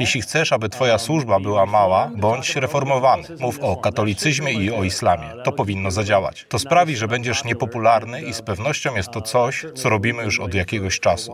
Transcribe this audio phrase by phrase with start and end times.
[0.00, 3.22] Jeśli chcesz, aby Twoja służba była mała, bądź reformowany.
[3.40, 5.26] Mów o katolicyzmie i o islamie.
[5.44, 6.46] To powinno zadziałać.
[6.48, 10.54] To sprawi, że będziesz niepopularny i z pewnością jest to coś, co robimy już od
[10.54, 11.32] jakiegoś czasu.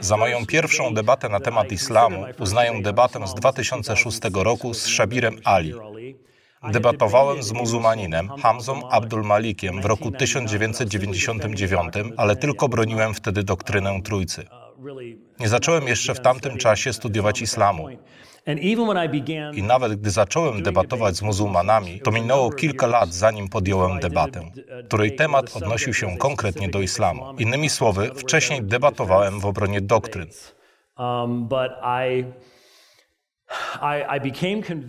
[0.00, 5.74] Za moją pierwszą debatę na temat islamu uznaję debatę z 2006 roku z Szabirem Ali.
[6.72, 14.46] Debatowałem z muzułmaninem Hamzą Abdul Malikiem w roku 1999, ale tylko broniłem wtedy doktrynę Trójcy.
[15.40, 17.88] Nie zacząłem jeszcze w tamtym czasie studiować islamu.
[19.54, 24.50] I nawet gdy zacząłem debatować z muzułmanami, to minęło kilka lat, zanim podjąłem debatę,
[24.88, 27.34] której temat odnosił się konkretnie do islamu.
[27.38, 30.28] Innymi słowy, wcześniej debatowałem w obronie doktryn.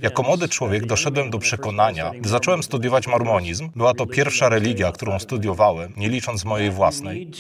[0.02, 5.20] Jako młody człowiek doszedłem do przekonania, gdy zacząłem studiować mormonizm, była to pierwsza religia, którą
[5.20, 7.31] studiowałem, nie licząc mojej własnej.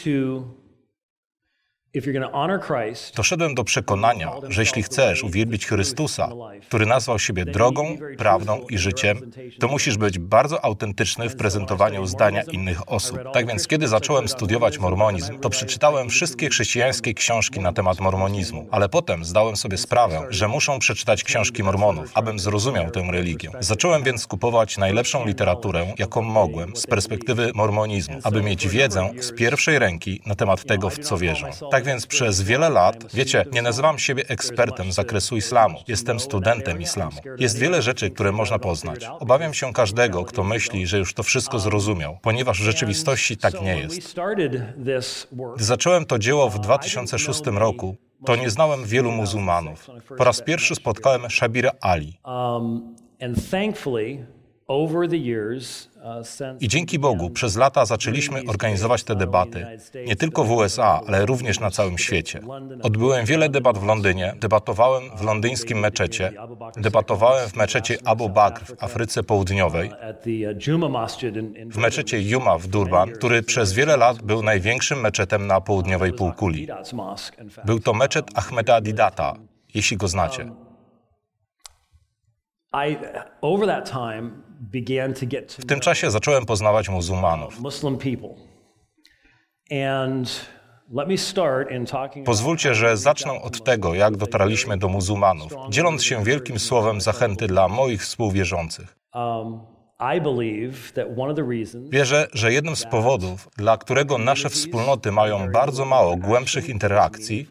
[3.15, 6.29] Doszedłem do przekonania, że jeśli chcesz uwielbić Chrystusa,
[6.67, 12.41] który nazwał siebie drogą, prawdą i życiem, to musisz być bardzo autentyczny w prezentowaniu zdania
[12.51, 13.19] innych osób.
[13.33, 18.89] Tak więc, kiedy zacząłem studiować mormonizm, to przeczytałem wszystkie chrześcijańskie książki na temat mormonizmu, ale
[18.89, 23.51] potem zdałem sobie sprawę, że muszą przeczytać książki mormonów, abym zrozumiał tę religię.
[23.59, 29.79] Zacząłem więc kupować najlepszą literaturę, jaką mogłem, z perspektywy mormonizmu, aby mieć wiedzę z pierwszej
[29.79, 31.49] ręki na temat tego, w co wierzę.
[31.71, 35.79] Tak więc przez wiele lat, wiecie, nie nazywam siebie ekspertem z zakresu islamu.
[35.87, 37.17] Jestem studentem islamu.
[37.37, 39.05] Jest wiele rzeczy, które można poznać.
[39.19, 43.77] Obawiam się każdego, kto myśli, że już to wszystko zrozumiał, ponieważ w rzeczywistości tak nie
[43.77, 44.15] jest.
[45.55, 49.89] Gdy zacząłem to dzieło w 2006 roku, to nie znałem wielu muzułmanów.
[50.17, 52.19] Po raz pierwszy spotkałem Shabira Ali.
[56.59, 59.65] I dzięki Bogu przez lata zaczęliśmy organizować te debaty,
[60.07, 62.41] nie tylko w USA, ale również na całym świecie.
[62.83, 66.33] Odbyłem wiele debat w Londynie, debatowałem w londyńskim meczecie,
[66.77, 69.91] debatowałem w meczecie Abu Bakr w Afryce Południowej,
[71.71, 76.67] w meczecie Yuma w Durban, który przez wiele lat był największym meczetem na południowej półkuli.
[77.65, 79.33] Był to meczet Ahmeda Didata,
[79.73, 80.64] jeśli go znacie.
[85.59, 87.61] W tym czasie zacząłem poznawać muzułmanów.
[92.25, 97.67] Pozwólcie, że zacznę od tego, jak dotarliśmy do muzułmanów, dzieląc się wielkim słowem zachęty dla
[97.67, 98.95] moich współwierzących.
[101.89, 107.47] Wierzę, że jednym z powodów, dla którego nasze wspólnoty mają bardzo mało głębszych interakcji,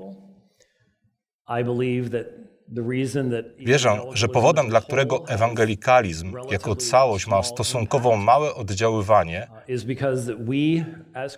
[3.58, 9.48] Wierzę, że powodem, dla którego ewangelikalizm jako całość ma stosunkowo małe oddziaływanie,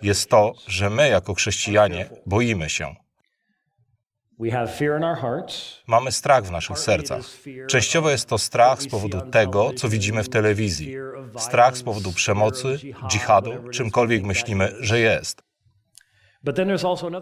[0.01, 2.95] jest to, że my jako chrześcijanie boimy się.
[5.87, 7.21] Mamy strach w naszych sercach.
[7.67, 10.95] Częściowo jest to strach z powodu tego, co widzimy w telewizji.
[11.37, 12.77] Strach z powodu przemocy,
[13.07, 15.46] dżihadu, czymkolwiek myślimy, że jest.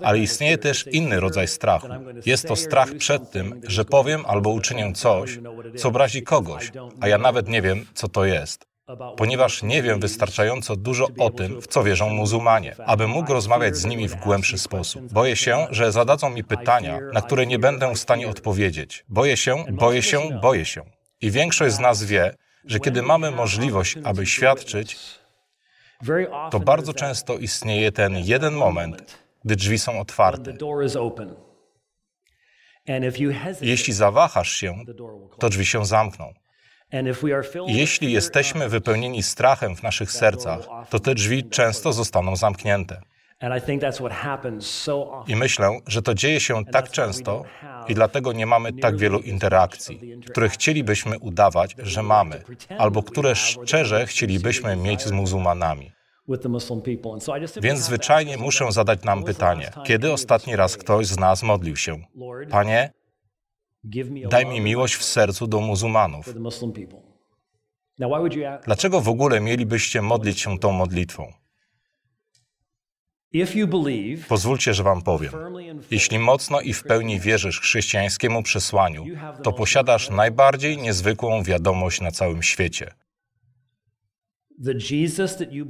[0.04, 1.88] Ale istnieje też inny rodzaj strachu.
[2.26, 5.40] Jest to strach przed tym, że powiem albo uczynię coś,
[5.78, 6.72] co obrazi kogoś,
[7.02, 8.66] a ja nawet nie wiem, co to jest.
[9.18, 13.86] Ponieważ nie wiem wystarczająco dużo o tym, w co wierzą muzułmanie, aby mógł rozmawiać z
[13.86, 15.14] nimi w głębszy sposób.
[15.14, 19.06] Boję się, że zadadzą mi pytania, na które nie będę w stanie odpowiedzieć.
[19.10, 20.82] Boję się, boję się, boję się.
[21.22, 24.98] I większość z nas wie, że kiedy mamy możliwość, aby świadczyć,
[26.52, 30.54] to bardzo często istnieje ten jeden moment, gdy drzwi są otwarte.
[33.62, 34.76] Jeśli zawahasz się,
[35.40, 36.34] to drzwi się zamkną.
[37.68, 43.02] Jeśli jesteśmy wypełnieni strachem w naszych sercach, to te drzwi często zostaną zamknięte.
[45.28, 47.44] I myślę, że to dzieje się tak często
[47.88, 52.44] i dlatego nie mamy tak wielu interakcji, które chcielibyśmy udawać, że mamy,
[52.78, 55.95] albo które szczerze chcielibyśmy mieć z muzułmanami.
[57.62, 62.04] Więc zwyczajnie muszę zadać nam pytanie, kiedy ostatni raz ktoś z nas modlił się?
[62.50, 62.92] Panie,
[64.30, 66.34] daj mi miłość w sercu do muzułmanów.
[68.66, 71.34] Dlaczego w ogóle mielibyście modlić się tą modlitwą?
[74.28, 75.32] Pozwólcie, że Wam powiem.
[75.92, 79.06] Jeśli mocno i w pełni wierzysz chrześcijańskiemu przesłaniu,
[79.44, 82.94] to posiadasz najbardziej niezwykłą wiadomość na całym świecie.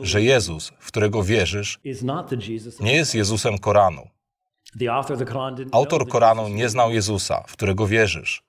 [0.05, 1.79] Że Jezus, w którego wierzysz,
[2.79, 4.07] nie jest Jezusem Koranu.
[5.71, 8.43] Autor Koranu nie znał Jezusa, w którego wierzysz.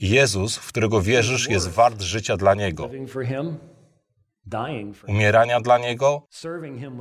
[0.00, 2.90] Jezus, w którego wierzysz, jest wart życia dla Niego.
[5.08, 6.26] umierania dla Niego,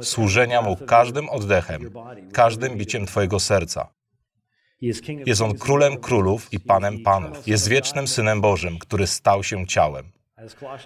[0.02, 1.92] służenia Mu każdym oddechem,
[2.34, 3.94] każdym biciem Twojego serca.
[5.26, 7.48] Jest On królem królów i panem panów.
[7.48, 10.12] Jest wiecznym Synem Bożym, który stał się ciałem.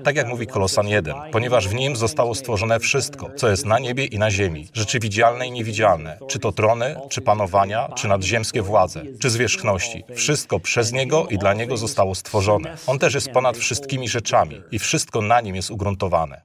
[0.04, 4.06] Tak jak mówi Kolosan 1, ponieważ w nim zostało stworzone wszystko, co jest na niebie
[4.06, 9.04] i na ziemi, rzeczy widzialne i niewidzialne, czy to trony, czy panowania, czy nadziemskie władze,
[9.20, 10.04] czy zwierzchności.
[10.16, 12.78] Wszystko przez niego i dla niego zostało stworzone.
[12.88, 16.42] On też jest ponad wszystkimi rzeczami i wszystko na nim jest ugruntowane.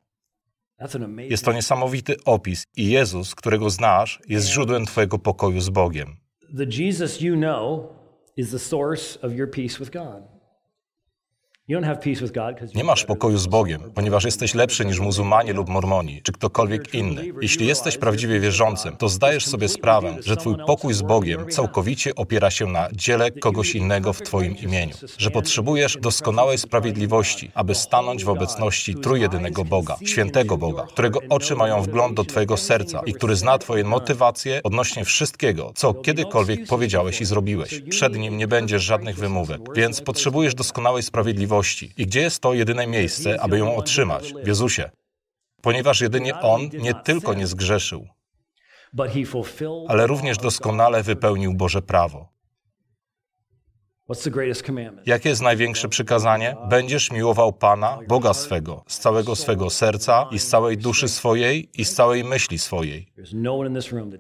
[1.19, 6.20] Jest to niesamowity opis i Jezus, którego znasz, jest źródłem Twojego pokoju z Bogiem.
[6.53, 7.97] The Jesus you know
[8.37, 10.25] is the source of your peace with God.
[12.75, 17.25] Nie masz pokoju z Bogiem, ponieważ jesteś lepszy niż muzułmanie lub mormoni, czy ktokolwiek inny.
[17.43, 22.51] Jeśli jesteś prawdziwie wierzącym, to zdajesz sobie sprawę, że Twój pokój z Bogiem całkowicie opiera
[22.51, 24.95] się na dziele kogoś innego w Twoim imieniu.
[25.19, 31.83] Że potrzebujesz doskonałej sprawiedliwości, aby stanąć w obecności trójjedynego Boga, świętego Boga, którego oczy mają
[31.83, 37.25] wgląd do Twojego serca i który zna Twoje motywacje odnośnie wszystkiego, co kiedykolwiek powiedziałeś i
[37.25, 37.83] zrobiłeś.
[37.91, 41.60] Przed Nim nie będziesz żadnych wymówek, więc potrzebujesz doskonałej sprawiedliwości
[41.97, 44.35] i gdzie jest to jedyne miejsce, aby ją otrzymać?
[44.45, 44.91] W Jezusie.
[45.63, 48.09] Ponieważ jedynie On nie tylko nie zgrzeszył,
[49.89, 52.29] ale również doskonale wypełnił Boże prawo.
[55.07, 56.57] Jakie jest największe przykazanie?
[56.69, 61.85] Będziesz miłował Pana, Boga swego, z całego swego serca i z całej duszy swojej i
[61.85, 63.13] z całej myśli swojej.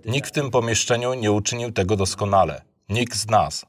[0.04, 2.62] Nikt w tym pomieszczeniu nie uczynił tego doskonale.
[2.88, 3.66] Nikt z nas.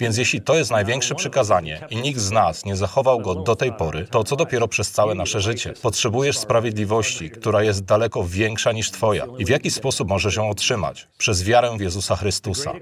[0.00, 3.72] Więc jeśli to jest największe przykazanie i nikt z nas nie zachował go do tej
[3.72, 5.74] pory, to co dopiero przez całe nasze życie?
[5.82, 9.26] Potrzebujesz sprawiedliwości, która jest daleko większa niż Twoja.
[9.38, 11.08] I w jaki sposób możesz ją otrzymać?
[11.18, 12.72] Przez wiarę w Jezusa Chrystusa.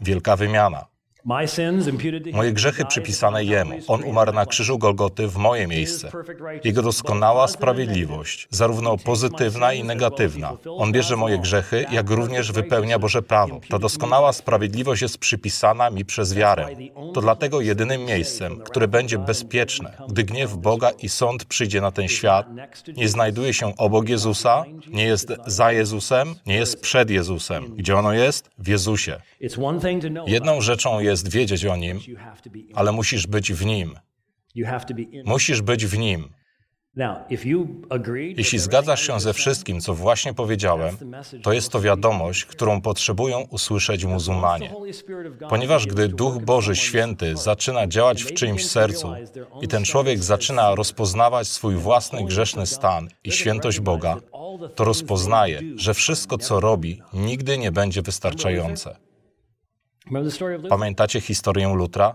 [0.00, 0.97] Wielka wymiana.
[2.32, 3.78] Moje grzechy przypisane Jemu.
[3.88, 6.10] On umarł na krzyżu Golgoty w moje miejsce.
[6.64, 10.52] Jego doskonała sprawiedliwość, zarówno pozytywna i negatywna.
[10.78, 13.60] On bierze moje grzechy, jak również wypełnia Boże prawo.
[13.68, 16.68] Ta doskonała sprawiedliwość jest przypisana mi przez wiarę.
[17.14, 22.08] To dlatego jedynym miejscem, które będzie bezpieczne, gdy gniew Boga i sąd przyjdzie na ten
[22.08, 22.46] świat,
[22.96, 27.76] nie znajduje się obok Jezusa, nie jest za Jezusem, nie jest przed Jezusem.
[27.76, 28.50] Gdzie ono jest?
[28.58, 29.20] W Jezusie.
[30.26, 32.00] Jedną rzeczą jest jest wiedzieć o Nim,
[32.74, 33.94] ale musisz być w Nim.
[35.24, 36.28] Musisz być w Nim.
[38.36, 40.96] Jeśli zgadzasz się ze wszystkim, co właśnie powiedziałem,
[41.42, 44.74] to jest to wiadomość, którą potrzebują usłyszeć muzułmanie.
[45.48, 49.14] Ponieważ gdy Duch Boży Święty zaczyna działać w czyimś sercu
[49.62, 54.16] i ten człowiek zaczyna rozpoznawać swój własny grzeszny stan i świętość Boga,
[54.74, 59.07] to rozpoznaje, że wszystko, co robi, nigdy nie będzie wystarczające.
[60.68, 62.14] Pamiętacie historię Lutra?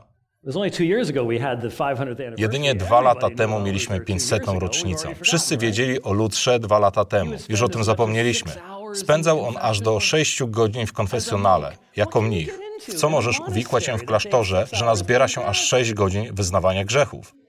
[2.38, 4.44] Jedynie dwa lata temu mieliśmy 500.
[4.48, 5.16] rocznicę.
[5.22, 7.34] Wszyscy wiedzieli o Lutrze dwa lata temu.
[7.50, 8.52] Już o tym zapomnieliśmy.
[8.94, 12.60] Spędzał on aż do 6 godzin w konfesjonale, jako mnich.
[12.88, 17.43] W co możesz uwikłać się w klasztorze, że nazbiera się aż 6 godzin wyznawania grzechów?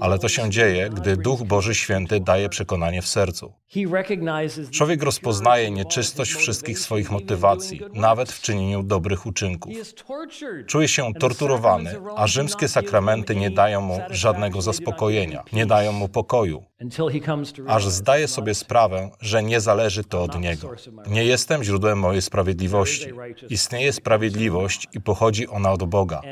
[0.00, 3.52] Ale to się dzieje, gdy Duch Boży Święty daje przekonanie w sercu.
[4.70, 9.72] Człowiek rozpoznaje nieczystość wszystkich swoich motywacji, nawet w czynieniu dobrych uczynków.
[10.66, 16.62] Czuje się torturowany, a rzymskie sakramenty nie dają mu żadnego zaspokojenia, nie dają mu pokoju,
[17.66, 20.70] aż zdaje sobie sprawę, że nie zależy to od niego.
[21.06, 23.08] Nie jestem źródłem mojej sprawiedliwości.
[23.50, 26.22] Istnieje sprawiedliwość i pochodzi ona od Boga.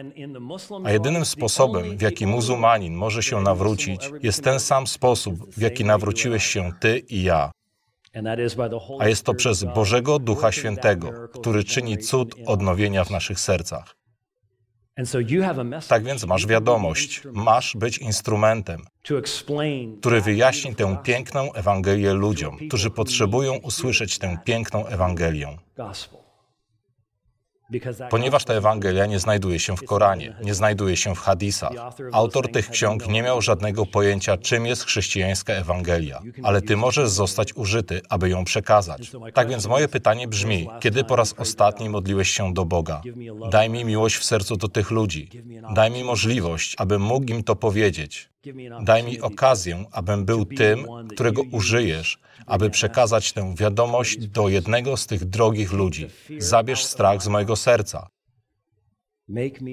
[0.84, 5.84] A jedynym sposobem, w jaki muzułmanin może się nawrócić, jest ten sam sposób, w jaki
[5.84, 7.50] nawróciłeś się ty i ja.
[8.98, 14.01] A jest to przez Bożego Ducha Świętego, który czyni cud odnowienia w naszych sercach.
[15.88, 18.82] Tak więc masz wiadomość, masz być instrumentem,
[20.00, 25.58] który wyjaśni tę piękną Ewangelię ludziom, którzy potrzebują usłyszeć tę piękną Ewangelię.
[28.10, 31.72] Ponieważ ta Ewangelia nie znajduje się w Koranie, nie znajduje się w hadisach.
[32.12, 37.54] Autor tych ksiąg nie miał żadnego pojęcia, czym jest chrześcijańska Ewangelia, ale ty możesz zostać
[37.54, 39.12] użyty, aby ją przekazać.
[39.34, 43.02] Tak więc moje pytanie brzmi, kiedy po raz ostatni modliłeś się do Boga?
[43.50, 45.28] Daj mi miłość w sercu do tych ludzi.
[45.74, 48.32] Daj mi możliwość, abym mógł im to powiedzieć.
[48.82, 55.06] Daj mi okazję, abym był tym, którego użyjesz, aby przekazać tę wiadomość do jednego z
[55.06, 56.08] tych drogich ludzi.
[56.38, 58.08] Zabierz strach z mojego serca.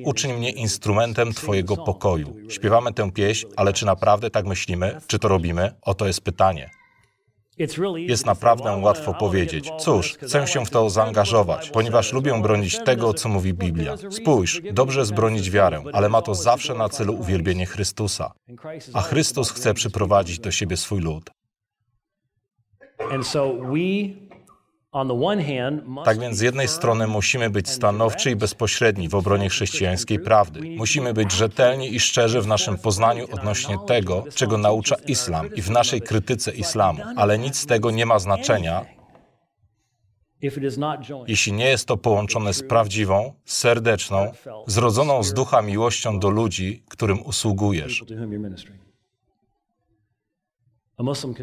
[0.06, 2.36] Uczyń mnie instrumentem Twojego pokoju.
[2.50, 5.02] Śpiewamy tę pieśń, ale czy naprawdę tak myślimy?
[5.08, 5.72] Czy to robimy?
[5.82, 6.70] Oto jest pytanie.
[7.98, 13.30] Jest naprawdę łatwo powiedzieć, cóż, chcę się w to zaangażować, ponieważ lubię bronić tego, co
[13.30, 13.96] mówi Biblia.
[14.12, 18.32] Spójrz, dobrze jest bronić wiarę, ale ma to zawsze na celu uwielbienie Chrystusa.
[18.94, 21.30] A Chrystus chce przyprowadzić do siebie swój lud.
[26.06, 30.62] Tak więc z jednej strony musimy być stanowczy i bezpośredni w obronie chrześcijańskiej prawdy.
[30.78, 35.70] Musimy być rzetelni i szczerzy w naszym poznaniu odnośnie tego, czego naucza islam i w
[35.70, 37.04] naszej krytyce islamu.
[37.16, 38.86] Ale nic z tego nie ma znaczenia,
[41.28, 44.32] jeśli nie jest to połączone z prawdziwą, serdeczną,
[44.68, 48.04] zrodzoną z ducha miłością do ludzi, którym usługujesz.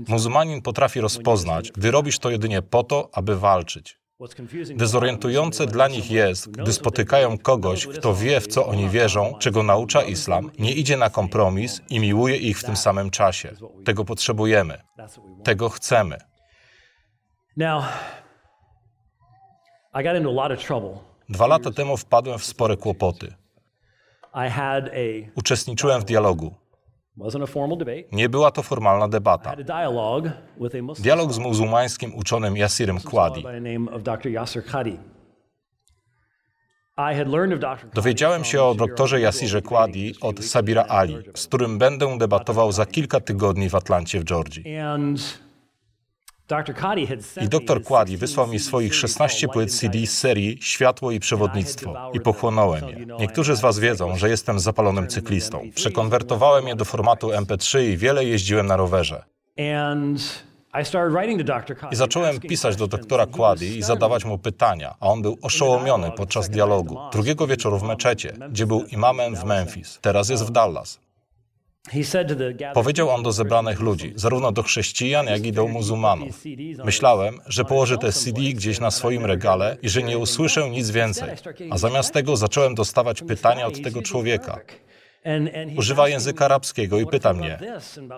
[0.09, 3.99] Muzułmanin potrafi rozpoznać, gdy robisz to jedynie po to, aby walczyć.
[4.77, 10.03] Dezorientujące dla nich jest, gdy spotykają kogoś, kto wie, w co oni wierzą, czego naucza
[10.03, 13.53] islam, nie idzie na kompromis i miłuje ich w tym samym czasie.
[13.85, 14.81] Tego potrzebujemy.
[15.45, 16.19] Tego chcemy.
[21.29, 23.35] Dwa lata temu wpadłem w spore kłopoty.
[25.35, 26.55] Uczestniczyłem w dialogu.
[28.13, 29.57] Nie była to formalna debata.
[30.99, 33.45] Dialog z muzułmańskim uczonym Yasirem Qadi.
[37.95, 43.21] Dowiedziałem się o doktorze Yasirze Qadi od Sabira Ali, z którym będę debatował za kilka
[43.21, 44.65] tygodni w Atlancie w Georgii.
[47.43, 52.21] I dr Quadi wysłał mi swoich 16 płyt CD z serii Światło i Przewodnictwo i
[52.21, 53.07] pochłonąłem je.
[53.21, 55.71] Niektórzy z Was wiedzą, że jestem zapalonym cyklistą.
[55.75, 59.25] Przekonwertowałem je do formatu MP3 i wiele jeździłem na rowerze.
[61.93, 66.49] I zacząłem pisać do doktora Quadi i zadawać mu pytania, a on był oszołomiony podczas
[66.51, 66.99] dialogu.
[67.13, 69.99] Drugiego wieczoru w meczecie, gdzie był imamem w Memphis.
[70.03, 71.06] Teraz jest w Dallas.
[72.75, 76.43] Powiedział on do zebranych ludzi, zarówno do chrześcijan, jak i do muzułmanów.
[76.85, 81.29] Myślałem, że położę te CD gdzieś na swoim regale i że nie usłyszę nic więcej.
[81.71, 84.61] A zamiast tego zacząłem dostawać pytania od tego człowieka.
[85.77, 87.59] Używa języka arabskiego i pyta mnie,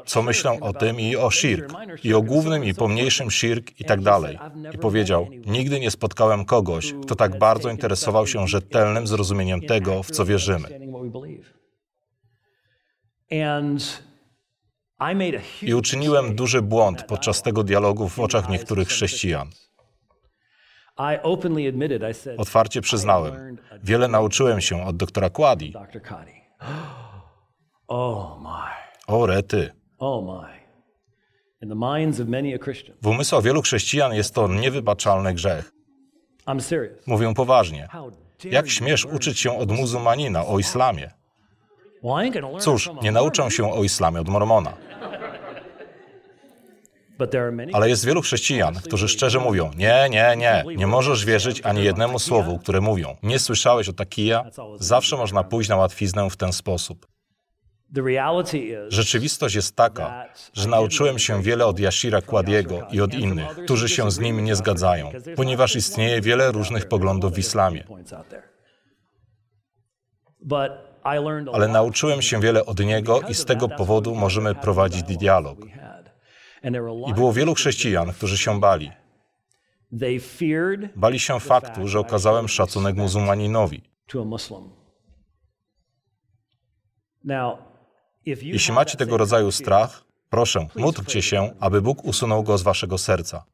[0.07, 1.73] co myślę o tym i o shirk,
[2.05, 4.39] i o głównym i pomniejszym shirk i tak dalej.
[4.75, 10.11] I powiedział, nigdy nie spotkałem kogoś, kto tak bardzo interesował się rzetelnym zrozumieniem tego, w
[10.11, 10.69] co wierzymy.
[15.63, 19.49] I uczyniłem duży błąd podczas tego dialogu w oczach niektórych chrześcijan.
[22.39, 25.73] Otwarcie przyznałem, wiele nauczyłem się od doktora Quadi.
[29.07, 29.71] O rety.
[33.03, 35.73] W umysłach wielu chrześcijan jest to niewybaczalny grzech.
[37.07, 37.89] Mówię poważnie.
[38.45, 41.11] Jak śmiesz uczyć się od muzułmanina o islamie?
[42.61, 44.73] Cóż, nie nauczę się o islamie od mormona.
[47.73, 52.19] Ale jest wielu chrześcijan, którzy szczerze mówią: Nie, nie, nie, nie możesz wierzyć ani jednemu
[52.19, 53.17] słowu, które mówią.
[53.23, 54.45] Nie słyszałeś o takija?
[54.77, 57.07] Zawsze można pójść na łatwiznę w ten sposób.
[58.89, 64.11] Rzeczywistość jest taka, że nauczyłem się wiele od Yashira Kładiego i od innych, którzy się
[64.11, 67.85] z nim nie zgadzają, ponieważ istnieje wiele różnych poglądów w islamie
[71.53, 75.59] ale nauczyłem się wiele od niego i z tego powodu możemy prowadzić dialog.
[77.09, 78.91] I było wielu chrześcijan, którzy się bali.
[80.97, 83.83] Bali się faktu, że okazałem szacunek muzułmaninowi.
[88.27, 93.45] Jeśli macie tego rodzaju strach, proszę, módlcie się, aby Bóg usunął go z waszego serca.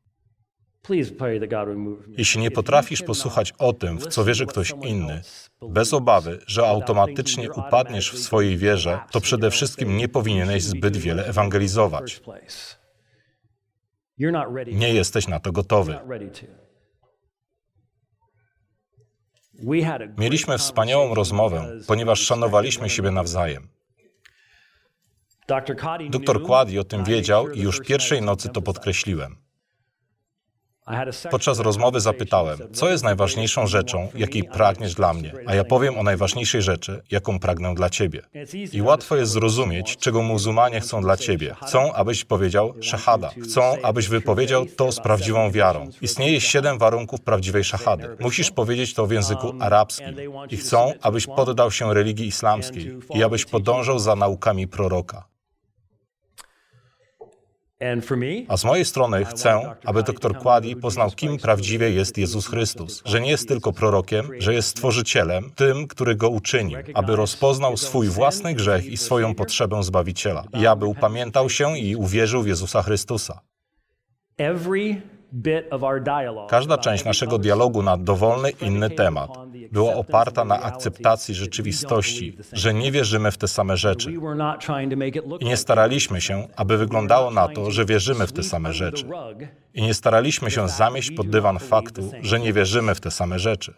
[2.18, 5.22] Jeśli nie potrafisz posłuchać o tym, w co wierzy ktoś inny,
[5.62, 11.26] bez obawy, że automatycznie upadniesz w swojej wierze, to przede wszystkim nie powinieneś zbyt wiele
[11.26, 12.22] ewangelizować.
[14.72, 15.98] Nie jesteś na to gotowy.
[20.18, 23.68] Mieliśmy wspaniałą rozmowę, ponieważ szanowaliśmy siebie nawzajem.
[26.10, 29.43] Dr Quadi o tym wiedział i już pierwszej nocy to podkreśliłem.
[31.30, 36.02] Podczas rozmowy zapytałem, co jest najważniejszą rzeczą, jakiej pragniesz dla mnie, a ja powiem o
[36.02, 38.22] najważniejszej rzeczy, jaką pragnę dla ciebie.
[38.72, 41.54] I łatwo jest zrozumieć, czego muzułmanie chcą dla ciebie.
[41.62, 43.30] Chcą, abyś powiedział szahada.
[43.42, 45.90] Chcą, abyś wypowiedział to z prawdziwą wiarą.
[46.02, 48.16] Istnieje siedem warunków prawdziwej szahady.
[48.20, 50.16] Musisz powiedzieć to w języku arabskim.
[50.50, 55.33] I chcą, abyś poddał się religii islamskiej i abyś podążał za naukami proroka.
[58.48, 63.20] A z mojej strony chcę, aby dr Quadi poznał, kim prawdziwie jest Jezus Chrystus, że
[63.20, 68.54] nie jest tylko prorokiem, że jest stworzycielem, tym, który go uczynił, aby rozpoznał swój własny
[68.54, 73.40] grzech i swoją potrzebę Zbawiciela, i aby upamiętał się i uwierzył w Jezusa Chrystusa.
[76.48, 79.30] Każda część naszego dialogu na dowolny inny temat
[79.72, 84.14] była oparta na akceptacji rzeczywistości, że nie wierzymy w te same rzeczy.
[85.40, 89.06] I nie staraliśmy się, aby wyglądało na to, że wierzymy w te same rzeczy.
[89.74, 93.74] I nie staraliśmy się zamieść pod dywan faktu, że nie wierzymy w te same rzeczy.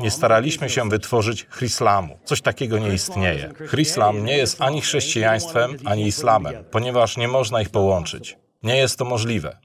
[0.00, 2.18] Nie staraliśmy się wytworzyć chryslamu.
[2.24, 3.52] Coś takiego nie istnieje.
[3.54, 8.41] Chryislam nie jest ani chrześcijaństwem, ani islamem, ponieważ nie można ich połączyć.
[8.62, 9.56] Nie jest to możliwe.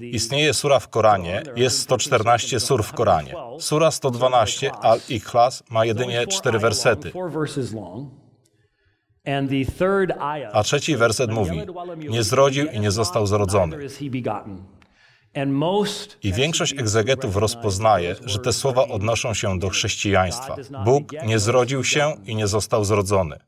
[0.00, 3.34] Istnieje sura w Koranie, jest 114 sur w Koranie.
[3.58, 7.12] Sura 112 Al-Ikhlas ma jedynie cztery wersety.
[10.52, 11.60] A trzeci werset mówi:
[11.96, 13.76] Nie zrodził i nie został zrodzony.
[16.22, 20.56] I większość egzegetów rozpoznaje, że te słowa odnoszą się do chrześcijaństwa.
[20.84, 23.38] Bóg nie zrodził się i nie został zrodzony.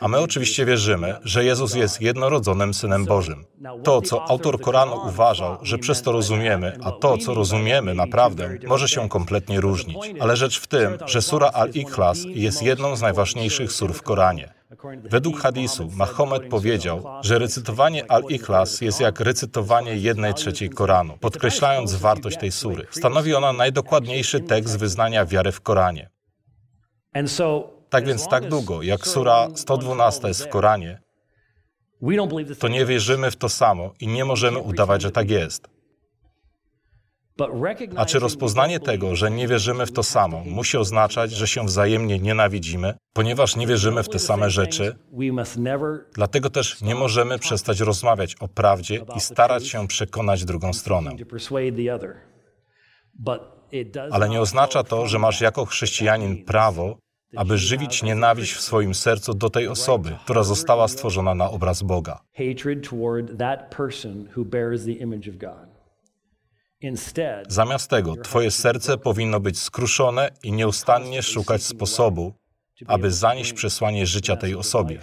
[0.00, 3.44] A my oczywiście wierzymy, że Jezus jest jednorodzonym Synem Bożym.
[3.82, 8.88] To, co autor Koranu uważał, że przez to rozumiemy, a to, co rozumiemy naprawdę, może
[8.88, 9.98] się kompletnie różnić.
[10.20, 14.54] Ale rzecz w tym, że sura Al-Ikhlas jest jedną z najważniejszych sur w Koranie.
[15.10, 22.38] Według hadisu Mahomet powiedział, że recytowanie Al-Ikhlas jest jak recytowanie jednej trzeciej Koranu, podkreślając wartość
[22.38, 22.86] tej sury.
[22.90, 26.10] Stanowi ona najdokładniejszy tekst wyznania wiary w Koranie.
[27.94, 31.00] Tak więc tak długo, jak sura 112 jest w Koranie,
[32.58, 35.68] to nie wierzymy w to samo i nie możemy udawać, że tak jest.
[37.96, 42.18] A czy rozpoznanie tego, że nie wierzymy w to samo, musi oznaczać, że się wzajemnie
[42.18, 44.96] nienawidzimy, ponieważ nie wierzymy w te same rzeczy?
[46.14, 51.10] Dlatego też nie możemy przestać rozmawiać o prawdzie i starać się przekonać drugą stronę.
[54.10, 57.03] Ale nie oznacza to, że masz jako chrześcijanin prawo
[57.36, 62.20] aby żywić nienawiść w swoim sercu do tej osoby, która została stworzona na obraz Boga.
[67.48, 72.34] Zamiast tego, Twoje serce powinno być skruszone i nieustannie szukać sposobu,
[72.86, 75.00] aby zanieść przesłanie życia tej osobie.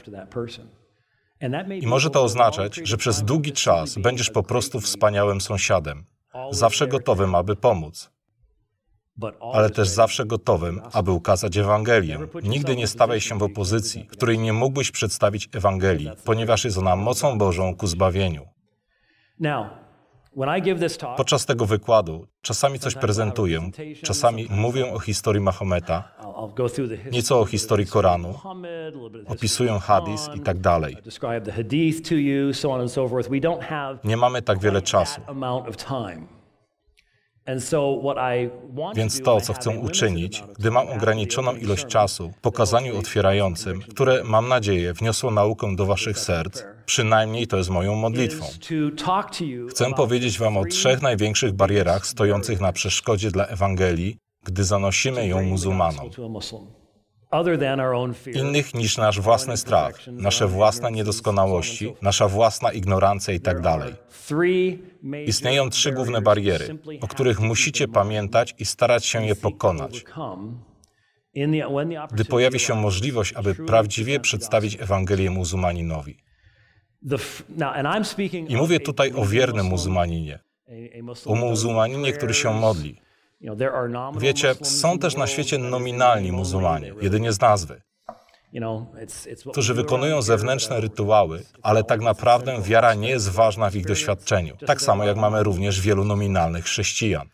[1.82, 6.06] I może to oznaczać, że przez długi czas będziesz po prostu wspaniałym sąsiadem,
[6.52, 8.11] zawsze gotowym, aby pomóc
[9.54, 12.20] ale też zawsze gotowym, aby ukazać Ewangelię.
[12.44, 16.96] Nigdy nie stawiaj się w opozycji, w której nie mógłbyś przedstawić Ewangelii, ponieważ jest ona
[16.96, 18.46] mocą Bożą ku zbawieniu.
[21.18, 23.70] Podczas tego wykładu czasami coś prezentuję,
[24.04, 26.12] czasami mówię o historii Mahometa,
[27.12, 28.36] nieco o historii Koranu,
[29.28, 30.98] opisuję hadis i tak dalej.
[34.04, 35.22] Nie mamy tak wiele czasu.
[38.96, 44.94] Więc to, co chcę uczynić, gdy mam ograniczoną ilość czasu, pokazaniu otwierającym, które, mam nadzieję,
[44.94, 48.46] wniosło naukę do Waszych serc, przynajmniej to jest moją modlitwą.
[49.70, 55.44] Chcę powiedzieć Wam o trzech największych barierach stojących na przeszkodzie dla Ewangelii, gdy zanosimy ją
[55.44, 56.10] muzułmanom
[58.34, 63.62] innych niż nasz własny strach, nasze własne niedoskonałości, nasza własna ignorancja itd.
[63.62, 63.82] Tak
[65.26, 70.06] Istnieją trzy główne bariery, o których musicie pamiętać i starać się je pokonać.
[72.14, 76.18] Gdy pojawi się możliwość, aby prawdziwie przedstawić Ewangelię muzułmaninowi.
[78.48, 80.40] I mówię tutaj o wiernym muzułmaninie,
[81.26, 83.02] o muzułmaninie, który się modli,
[84.20, 87.82] Wiecie, są też na świecie nominalni muzułmanie, jedynie z nazwy,
[89.52, 94.58] którzy wykonują zewnętrzne rytuały, ale tak naprawdę wiara nie jest ważna w ich doświadczeniu.
[94.66, 97.30] Tak samo jak mamy również wielu nominalnych chrześcijan.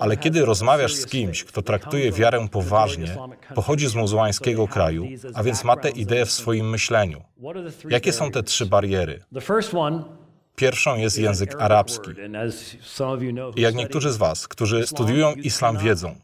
[0.00, 3.16] Ale kiedy rozmawiasz z kimś, kto traktuje wiarę poważnie,
[3.54, 7.22] pochodzi z muzułmańskiego kraju, a więc ma te idee w swoim myśleniu.
[7.88, 9.24] Jakie są te trzy bariery?
[10.56, 12.10] Pierwszą jest język arabski.
[13.56, 16.16] Jak niektórzy z Was, którzy studiują islam, wiedzą,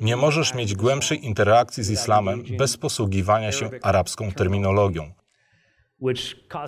[0.00, 5.12] nie możesz mieć głębszej interakcji z islamem bez posługiwania się arabską terminologią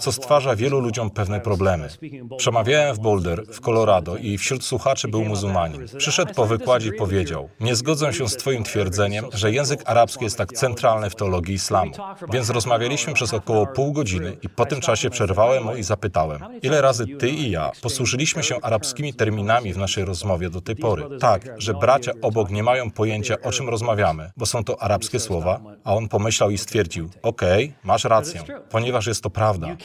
[0.00, 1.88] co stwarza wielu ludziom pewne problemy.
[2.36, 5.86] Przemawiałem w Boulder, w Colorado i wśród słuchaczy był muzułmanin.
[5.98, 10.38] Przyszedł po wykładzie i powiedział, nie zgodzę się z twoim twierdzeniem, że język arabski jest
[10.38, 11.92] tak centralny w teologii islamu.
[12.32, 16.82] Więc rozmawialiśmy przez około pół godziny i po tym czasie przerwałem mu i zapytałem, ile
[16.82, 21.04] razy ty i ja posłużyliśmy się arabskimi terminami w naszej rozmowie do tej pory.
[21.20, 25.60] Tak, że bracia obok nie mają pojęcia, o czym rozmawiamy, bo są to arabskie słowa,
[25.84, 29.76] a on pomyślał i stwierdził, okej, okay, masz rację, ponieważ jest to prawda.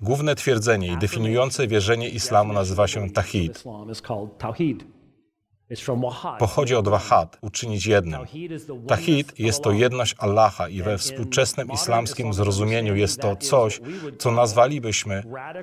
[0.00, 3.64] Główne twierdzenie i definiujące wierzenie islamu nazywa się tahid.
[6.38, 8.20] Pochodzi od wahad, uczynić jednym.
[8.88, 13.80] Tawhid jest to jedność Allaha i we współczesnym islamskim zrozumieniu jest to coś,
[14.18, 15.22] co nazwalibyśmy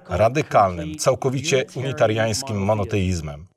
[0.10, 3.48] radykalnym, całkowicie unitariańskim monoteizmem.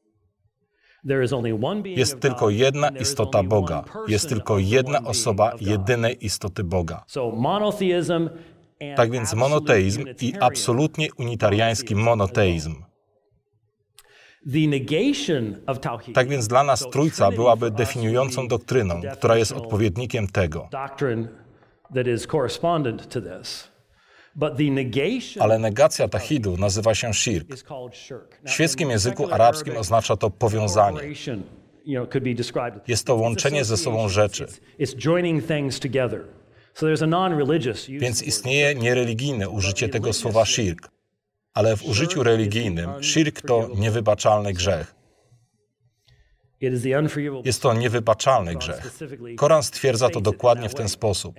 [1.96, 3.84] Jest tylko jedna istota Boga.
[4.08, 7.04] Jest tylko jedna osoba jedynej istoty Boga.
[8.96, 12.74] Tak więc monoteizm i absolutnie unitariański monoteizm.
[16.14, 20.68] Tak więc dla nas Trójca byłaby definiującą doktryną, która jest odpowiednikiem tego.
[25.40, 27.48] Ale negacja tahidu nazywa się shirk.
[28.44, 31.00] W świeckim języku arabskim oznacza to powiązanie.
[32.88, 34.46] Jest to łączenie ze sobą rzeczy.
[37.88, 40.88] Więc istnieje niereligijne użycie tego słowa shirk.
[41.54, 44.93] Ale w użyciu religijnym shirk to niewybaczalny grzech.
[47.44, 49.00] Jest to niewybaczalny grzech.
[49.36, 51.36] Koran stwierdza to dokładnie w ten sposób.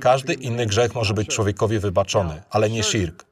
[0.00, 3.24] Każdy inny grzech może być człowiekowi wybaczony, ale nie shirk.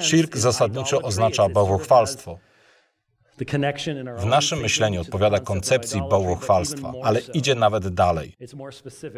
[0.00, 2.38] Shirk zasadniczo oznacza bałwochwalstwo.
[4.18, 8.36] W naszym myśleniu odpowiada koncepcji bałwochwalstwa, ale idzie nawet dalej.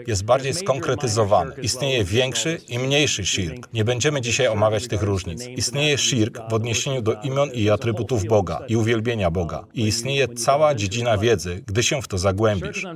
[0.07, 1.55] Jest bardziej skonkretyzowany.
[1.63, 3.69] Istnieje większy i mniejszy shirk.
[3.73, 5.47] Nie będziemy dzisiaj omawiać tych różnic.
[5.47, 9.65] Istnieje shirk w odniesieniu do imion i atrybutów Boga i uwielbienia Boga.
[9.75, 12.87] I istnieje cała dziedzina wiedzy, gdy się w to zagłębisz.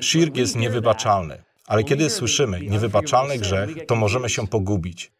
[0.00, 1.42] Shirk jest niewybaczalny.
[1.66, 5.12] Ale kiedy słyszymy niewybaczalny grzech, to możemy się pogubić.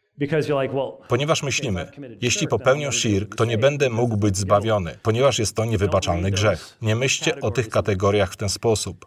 [1.09, 6.31] Ponieważ myślimy, jeśli popełnię shirk, to nie będę mógł być zbawiony, ponieważ jest to niewybaczalny
[6.31, 6.77] grzech.
[6.83, 9.07] Nie myślcie o tych kategoriach w ten sposób.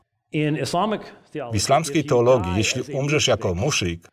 [1.52, 4.08] W islamskiej teologii, jeśli umrzesz jako mushrik,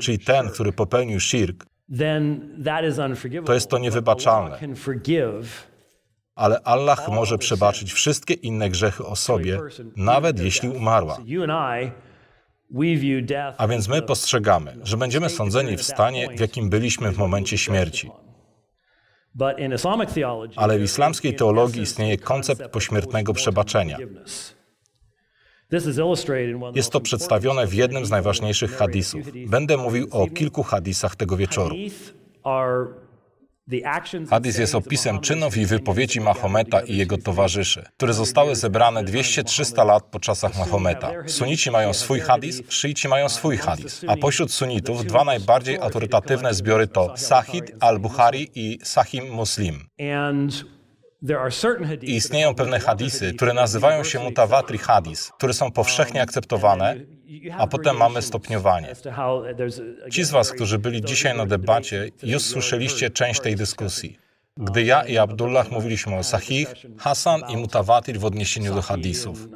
[0.00, 1.66] czyli ten, który popełnił shirk,
[3.46, 4.58] to jest to niewybaczalne.
[6.34, 9.60] Ale Allah może przebaczyć wszystkie inne grzechy osobie,
[9.96, 11.18] nawet jeśli umarła.
[13.58, 18.10] A więc my postrzegamy, że będziemy sądzeni w stanie, w jakim byliśmy w momencie śmierci.
[20.56, 23.98] Ale w islamskiej teologii istnieje koncept pośmiertnego przebaczenia.
[26.74, 29.20] Jest to przedstawione w jednym z najważniejszych hadisów.
[29.46, 31.76] Będę mówił o kilku hadisach tego wieczoru.
[34.30, 40.04] Hadis jest opisem czynów i wypowiedzi Mahometa i jego towarzyszy, które zostały zebrane 200-300 lat
[40.04, 41.10] po czasach Mahometa.
[41.26, 46.86] Sunici mają swój hadis, szyici mają swój hadis, a pośród sunitów dwa najbardziej autorytatywne zbiory
[46.86, 49.86] to Sahid al-Bukhari i Sahih Muslim.
[52.02, 56.96] I istnieją pewne hadisy, które nazywają się mutawatri hadis, które są powszechnie akceptowane,
[57.58, 58.94] a potem mamy stopniowanie.
[60.10, 64.18] Ci z Was, którzy byli dzisiaj na debacie, już słyszeliście część tej dyskusji.
[64.56, 69.48] Gdy ja i Abdullah mówiliśmy o sahih, Hasan i mutawatir w odniesieniu do hadisów.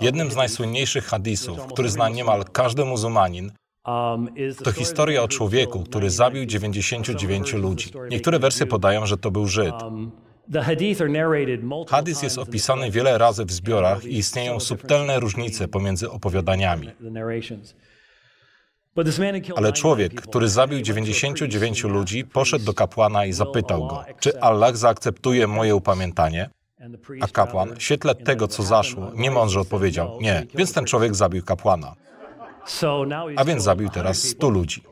[0.00, 3.52] Jednym z najsłynniejszych hadisów, który zna niemal każdy muzułmanin,
[3.86, 4.28] Um,
[4.64, 7.90] to historia o człowieku, który zabił 99 ludzi.
[8.10, 9.74] Niektóre wersje podają, że to był Żyd.
[11.88, 16.88] Hadis jest opisany wiele razy w zbiorach i istnieją subtelne różnice pomiędzy opowiadaniami.
[19.56, 25.46] Ale człowiek, który zabił 99 ludzi, poszedł do kapłana i zapytał go, czy Allah zaakceptuje
[25.46, 26.50] moje upamiętanie?
[27.20, 31.94] A kapłan, w świetle tego, co zaszło, niemądrze odpowiedział, nie, więc ten człowiek zabił kapłana.
[33.36, 34.82] A więc zabił teraz stu ludzi.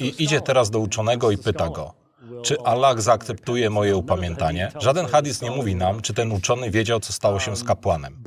[0.00, 1.94] I idzie teraz do uczonego i pyta go,
[2.42, 4.72] czy Allah zaakceptuje moje upamiętanie?
[4.80, 8.22] Żaden hadis nie mówi nam, czy ten uczony wiedział, co stało się z kapłanem.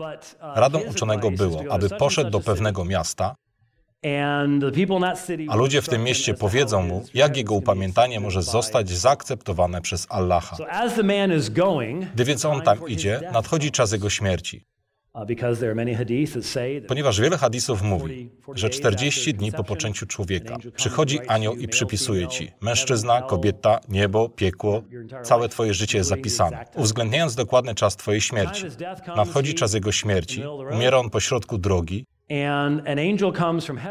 [0.56, 3.36] Radą uczonego było, aby poszedł do pewnego miasta,
[5.50, 10.58] a ludzie w tym mieście powiedzą mu, jak jego upamiętanie może zostać zaakceptowane przez Allaha.
[12.14, 14.66] Gdy więc on tam idzie, nadchodzi czas jego śmierci.
[15.16, 22.28] Uh, Ponieważ wiele hadisów mówi, że 40 dni po poczęciu człowieka przychodzi anioł i przypisuje
[22.28, 24.84] ci mężczyzna, kobieta, niebo, piekło,
[25.24, 28.64] całe twoje życie jest zapisane, uwzględniając dokładny czas twojej śmierci.
[29.16, 32.06] Nadchodzi czas jego śmierci, umiera on pośrodku drogi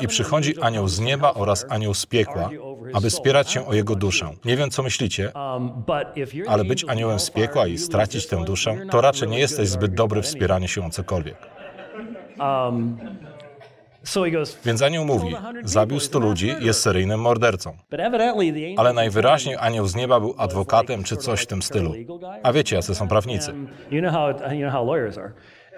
[0.01, 2.51] i przychodzi anioł z nieba oraz anioł z piekła,
[2.95, 4.31] aby spierać się o jego duszę.
[4.45, 5.73] Nie wiem, co myślicie, um,
[6.49, 10.23] ale być aniołem z piekła i stracić tę duszę, to raczej nie jesteś zbyt dobry
[10.23, 11.37] w spieraniu się o cokolwiek.
[12.41, 12.99] Um,
[14.65, 17.77] Więc anioł mówi, zabił stu ludzi, jest seryjnym mordercą.
[18.77, 21.95] Ale najwyraźniej anioł z nieba był adwokatem czy coś w tym stylu.
[22.43, 23.55] A wiecie, jacy są prawnicy.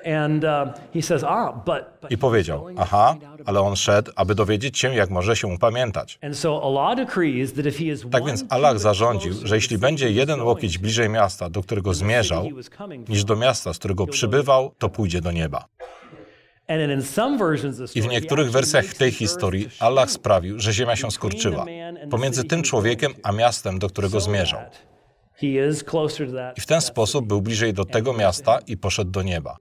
[0.07, 0.73] Uh,
[2.11, 6.19] I powiedział, aha, ale on szedł, aby dowiedzieć się, jak może się upamiętać.
[8.11, 12.49] Tak więc Allah zarządził, że jeśli będzie jeden łokieć bliżej miasta, do którego zmierzał,
[13.09, 15.64] niż do miasta, z którego przybywał, to pójdzie do nieba.
[17.95, 21.66] I w niektórych wersjach tej historii Allah sprawił, że ziemia się skurczyła
[22.11, 24.61] pomiędzy tym człowiekiem a miastem, do którego zmierzał.
[26.57, 29.57] I w ten sposób był bliżej do tego miasta i poszedł do nieba.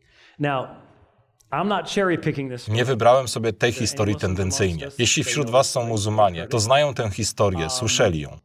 [2.68, 4.88] Nie wybrałem sobie tej historii tendencyjnie.
[4.98, 8.38] Jeśli wśród Was są muzułmanie, to znają tę historię, słyszeli ją.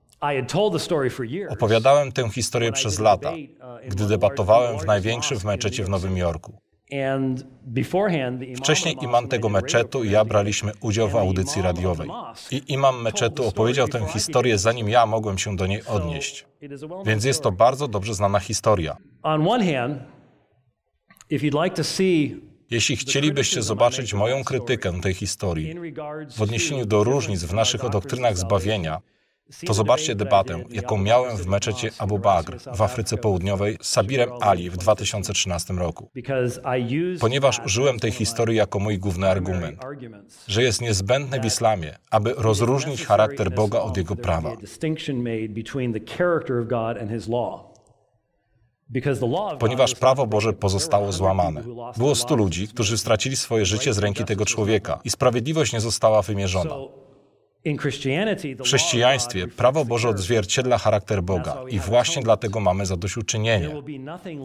[1.50, 3.32] Opowiadałem tę historię przez lata,
[3.88, 6.52] gdy debatowałem w największym w meczecie w Nowym Jorku.
[8.56, 12.08] Wcześniej imam tego meczetu i ja braliśmy udział w audycji radiowej.
[12.50, 16.46] I imam meczetu opowiedział tę historię, zanim ja mogłem się do niej odnieść.
[17.04, 18.96] Więc jest to bardzo dobrze znana historia.
[22.70, 25.74] Jeśli chcielibyście zobaczyć moją krytykę tej historii
[26.36, 29.00] w odniesieniu do różnic w naszych doktrynach zbawienia,
[29.66, 34.70] to zobaczcie debatę, jaką miałem w meczecie Abu Bakr w Afryce Południowej z Sabirem Ali
[34.70, 36.10] w 2013 roku.
[37.20, 39.80] Ponieważ użyłem tej historii jako mój główny argument,
[40.48, 44.56] że jest niezbędne w islamie, aby rozróżnić charakter Boga od Jego prawa.
[49.58, 51.62] Ponieważ prawo Boże pozostało złamane.
[51.96, 56.22] Było stu ludzi, którzy stracili swoje życie z ręki tego człowieka i sprawiedliwość nie została
[56.22, 56.74] wymierzona.
[58.58, 63.68] W chrześcijaństwie prawo Boże odzwierciedla charakter Boga i właśnie dlatego mamy zadośćuczynienie.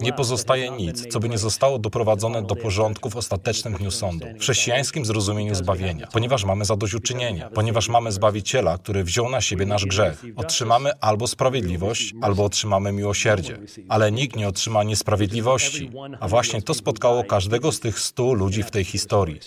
[0.01, 4.41] Nie pozostaje nic, co by nie zostało doprowadzone do porządku w ostatecznym dniu sądu, w
[4.41, 10.23] chrześcijańskim zrozumieniu zbawienia, ponieważ mamy zadośćuczynienie, ponieważ mamy Zbawiciela, który wziął na siebie nasz grzech.
[10.36, 13.58] Otrzymamy albo sprawiedliwość, albo otrzymamy miłosierdzie.
[13.89, 18.71] Ale nikt nie otrzyma niesprawiedliwości, a właśnie to spotkało każdego z tych stu ludzi w
[18.71, 19.39] tej historii.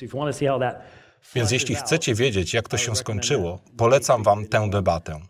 [1.34, 5.20] Więc jeśli chcecie wiedzieć, jak to się skończyło, polecam Wam tę debatę.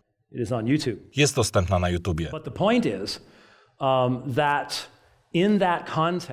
[1.15, 2.31] Jest dostępna na YouTubie.
[3.79, 4.21] Um,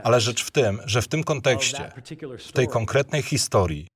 [0.05, 1.93] Ale rzecz w tym, że w tym kontekście,
[2.39, 3.89] w tej konkretnej historii,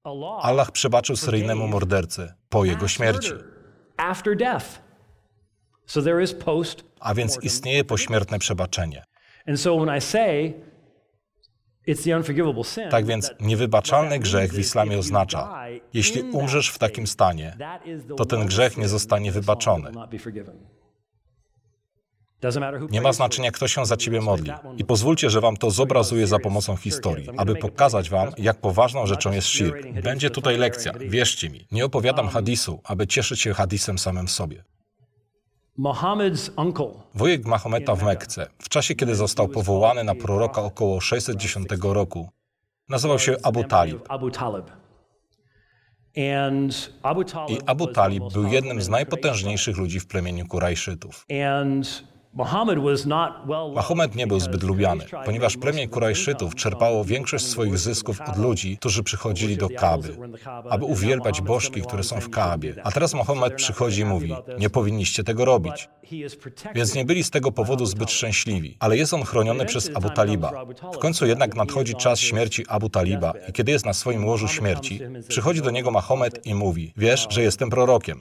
[0.43, 3.31] Allah przebaczył seryjnemu mordercy po jego śmierci.
[7.01, 9.05] A więc istnieje pośmiertne przebaczenie.
[12.91, 17.57] Tak więc niewybaczalny grzech w islamie oznacza, jeśli umrzesz w takim stanie,
[18.17, 19.91] to ten grzech nie zostanie wybaczony.
[22.91, 24.53] Nie ma znaczenia, kto się za ciebie modli.
[24.79, 29.33] I pozwólcie, że wam to zobrazuję za pomocą historii, aby pokazać wam, jak poważną rzeczą
[29.33, 30.03] jest shirk.
[30.03, 31.67] Będzie tutaj lekcja, wierzcie mi.
[31.73, 34.65] Nie opowiadam hadisu, aby cieszyć się hadisem samym sobie.
[37.15, 42.29] Wujek Mahometa w Mekce, w czasie kiedy został powołany na proroka około 610 roku,
[42.89, 44.09] nazywał się Abu Talib.
[47.49, 51.25] I Abu Talib był jednym z najpotężniejszych ludzi w plemieniu Kurajszytów.
[53.75, 59.03] Mahomet nie był zbyt lubiany, ponieważ plemię Kurajszytów czerpało większość swoich zysków od ludzi, którzy
[59.03, 60.17] przychodzili do Kaby,
[60.71, 62.75] aby uwielbiać bożki, które są w Kaabie.
[62.85, 65.89] A teraz Mahomet przychodzi i mówi, nie powinniście tego robić.
[66.75, 70.65] Więc nie byli z tego powodu zbyt szczęśliwi, ale jest on chroniony przez Abu Taliba.
[70.95, 75.01] W końcu jednak nadchodzi czas śmierci Abu Taliba i kiedy jest na swoim łożu śmierci,
[75.29, 78.21] przychodzi do niego Mahomet i mówi, wiesz, że jestem prorokiem.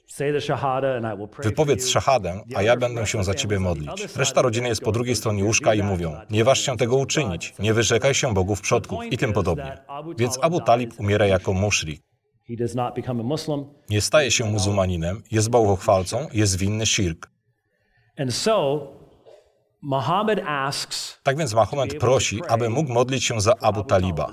[1.44, 3.99] Wypowiedz szahadę, a ja będę się za ciebie modlić.
[4.16, 7.74] Reszta rodziny jest po drugiej stronie łóżka i mówią, nie waż się tego uczynić, nie
[7.74, 9.78] wyrzekaj się bogów przodków i tym podobnie.
[10.18, 12.02] Więc Abu Talib umiera jako muszrik.
[13.90, 17.32] Nie staje się muzułmaninem, jest bałwochwalcą, jest winny shirk.
[21.24, 24.32] Tak więc Mahomet prosi, aby mógł modlić się za Abu Taliba.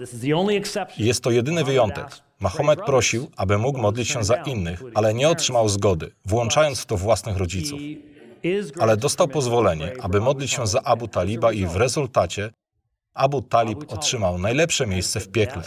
[0.98, 2.06] Jest to jedyny wyjątek.
[2.40, 6.96] Mahomet prosił, aby mógł modlić się za innych, ale nie otrzymał zgody, włączając w to
[6.96, 7.80] własnych rodziców
[8.80, 12.50] ale dostał pozwolenie, aby modlić się za Abu Taliba i w rezultacie
[13.14, 15.62] Abu Talib otrzymał najlepsze miejsce w piekle.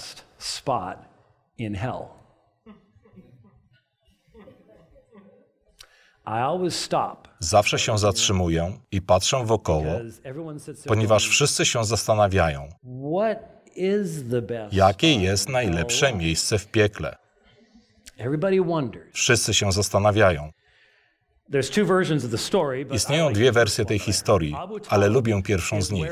[7.39, 9.93] Zawsze się zatrzymuję i patrzę wokoło,
[10.87, 12.69] ponieważ wszyscy się zastanawiają,
[14.71, 17.15] jakie jest najlepsze miejsce w piekle.
[19.13, 20.51] Wszyscy się zastanawiają.
[22.93, 24.55] Istnieją dwie wersje tej historii,
[24.89, 26.07] ale lubię pierwszą z nich.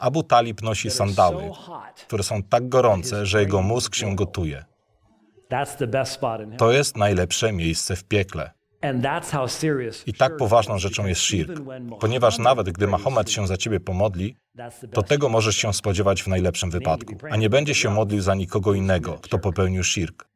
[0.00, 1.42] Abu Talib nosi sandały,
[2.06, 4.64] które są tak gorące, że jego mózg się gotuje.
[6.58, 8.50] To jest najlepsze miejsce w piekle.
[10.06, 11.60] I tak poważną rzeczą jest shirk,
[12.00, 14.36] ponieważ nawet gdy Mahomet się za ciebie pomodli,
[14.92, 18.74] to tego możesz się spodziewać w najlepszym wypadku, a nie będzie się modlił za nikogo
[18.74, 20.31] innego, kto popełnił shirk.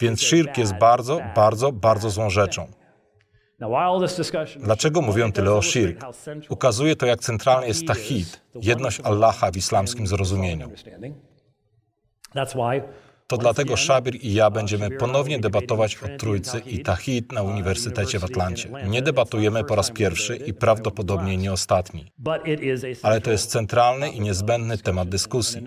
[0.00, 2.66] Więc shirk jest bardzo, bardzo, bardzo złą rzeczą.
[4.56, 6.00] Dlaczego mówią tyle o shirk?
[6.48, 10.70] Ukazuje to, jak centralny jest tachid, jedność Allaha w islamskim zrozumieniu.
[13.26, 18.24] To dlatego Szabir i ja będziemy ponownie debatować o Trójcy i Tahid na Uniwersytecie w
[18.24, 18.68] Atlancie.
[18.88, 22.12] Nie debatujemy po raz pierwszy i prawdopodobnie nie ostatni.
[23.02, 25.62] Ale to jest centralny i niezbędny temat dyskusji.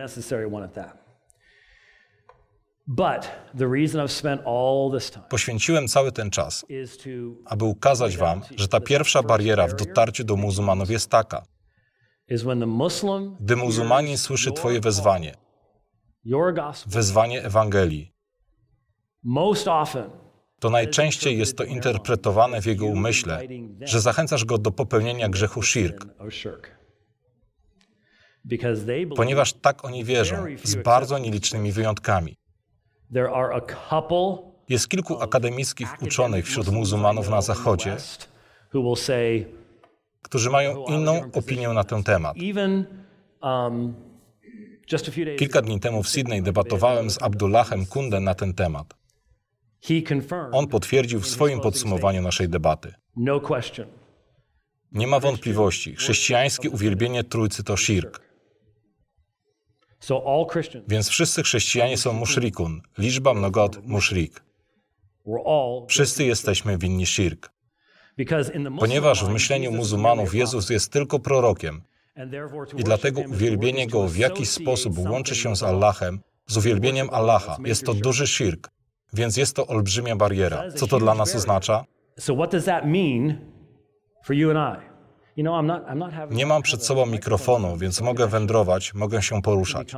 [5.30, 6.66] Poświęciłem cały ten czas,
[7.46, 11.44] aby ukazać Wam, że ta pierwsza bariera w dotarciu do muzułmanów jest taka.
[13.40, 15.36] Gdy muzułmanin słyszy Twoje wezwanie,
[16.88, 18.14] wezwanie Ewangelii,
[20.60, 23.42] to najczęściej jest to interpretowane w jego umyśle,
[23.82, 26.06] że zachęcasz go do popełnienia grzechu shirk.
[29.16, 32.38] Ponieważ tak oni wierzą, z bardzo nielicznymi wyjątkami.
[34.70, 37.98] Jest kilku akademickich uczonych wśród muzułmanów na Zachodzie,
[40.22, 42.38] którzy mają inną opinię na ten temat.
[43.42, 43.96] Um,
[45.38, 48.94] Kilka dni temu w Sydney debatowałem z Abdullahem Kunden na ten temat.
[50.52, 52.94] On potwierdził w swoim podsumowaniu naszej debaty.
[53.16, 53.42] No
[54.92, 58.27] Nie ma wątpliwości, chrześcijańskie uwielbienie Trójcy to shirk.
[60.88, 64.44] Więc wszyscy chrześcijanie są mushrikun, liczba mnogot mushrik.
[65.90, 67.52] Wszyscy jesteśmy winni shirk.
[68.80, 71.82] Ponieważ w myśleniu muzułmanów Jezus jest tylko prorokiem
[72.78, 77.58] i dlatego uwielbienie Go w jakiś sposób łączy się z Allahem, z uwielbieniem Allaha.
[77.66, 78.70] Jest to duży shirk,
[79.14, 80.72] więc jest to olbrzymia bariera.
[80.76, 81.86] Co to dla nas oznacza?
[86.32, 89.92] Nie mam przed sobą mikrofonu, więc mogę wędrować, mogę się poruszać.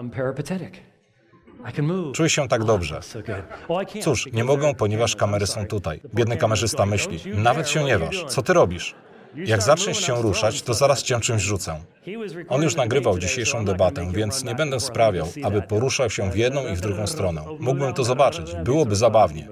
[2.14, 3.00] Czuję się tak dobrze.
[4.02, 6.02] Cóż, nie mogę, ponieważ kamery są tutaj.
[6.16, 8.26] Biedny kamerzysta myśli, nawet się nie waż.
[8.28, 8.96] Co ty robisz?
[9.36, 11.80] Jak zaczniesz się ruszać, to zaraz cię czymś rzucę.
[12.50, 16.76] On już nagrywał dzisiejszą debatę, więc nie będę sprawiał, aby poruszał się w jedną i
[16.76, 17.42] w drugą stronę.
[17.60, 18.56] Mógłbym to zobaczyć.
[18.64, 19.48] Byłoby zabawnie.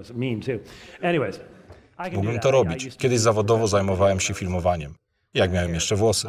[2.14, 2.98] Mógłbym to robić.
[2.98, 4.94] Kiedyś zawodowo zajmowałem się filmowaniem.
[5.38, 6.28] Jak miałem jeszcze włosy.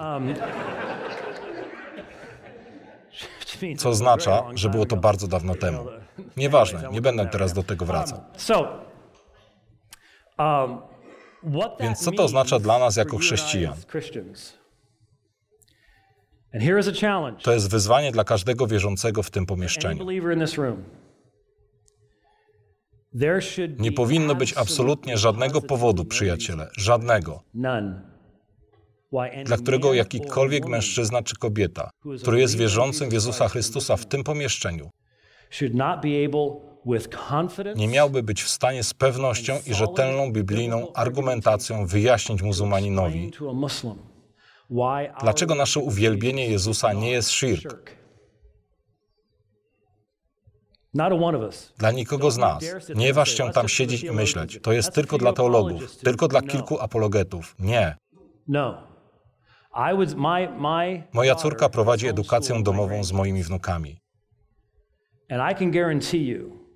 [3.79, 5.87] Co oznacza, że było to bardzo dawno temu.
[6.37, 8.21] Nieważne, nie będę teraz do tego wracał.
[11.81, 13.75] Więc co to oznacza dla nas jako chrześcijan?
[17.43, 20.07] To jest wyzwanie dla każdego wierzącego w tym pomieszczeniu.
[23.79, 27.43] Nie powinno być absolutnie żadnego powodu, przyjaciele, żadnego,
[29.45, 31.91] dla którego jakikolwiek mężczyzna czy kobieta,
[32.23, 34.91] który jest wierzącym w Jezusa Chrystusa w tym pomieszczeniu,
[37.77, 43.31] nie miałby być w stanie z pewnością i rzetelną biblijną argumentacją wyjaśnić muzułmaninowi,
[45.21, 47.99] dlaczego nasze uwielbienie Jezusa nie jest shirk.
[51.79, 52.65] Dla nikogo z nas.
[52.95, 54.59] Nie waż się tam siedzieć i myśleć.
[54.63, 57.55] To jest tylko dla teologów, tylko dla kilku apologetów.
[57.59, 57.97] Nie.
[58.49, 58.88] No.
[61.13, 64.01] Moja córka prowadzi edukację domową z moimi wnukami.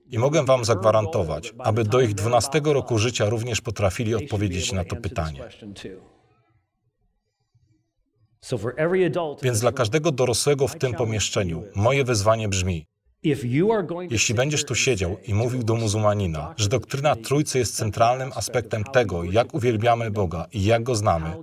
[0.06, 4.96] I mogę Wam zagwarantować, aby do ich 12 roku życia również potrafili odpowiedzieć na to
[4.96, 5.40] pytanie.
[9.42, 12.86] Więc dla każdego dorosłego w tym pomieszczeniu moje wyzwanie brzmi:
[14.10, 19.24] jeśli będziesz tu siedział i mówił do muzułmanina, że doktryna Trójcy jest centralnym aspektem tego,
[19.24, 21.36] jak uwielbiamy Boga i jak Go znamy,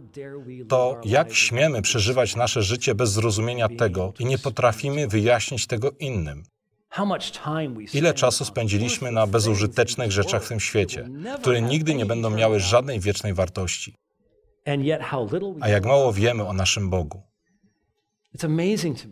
[0.68, 6.44] to jak śmiemy przeżywać nasze życie bez zrozumienia tego i nie potrafimy wyjaśnić tego innym?
[7.94, 13.00] Ile czasu spędziliśmy na bezużytecznych rzeczach w tym świecie, które nigdy nie będą miały żadnej
[13.00, 13.96] wiecznej wartości?
[15.62, 17.22] A jak mało wiemy o naszym Bogu.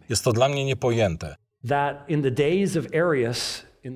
[0.09, 1.35] Jest to dla mnie niepojęte,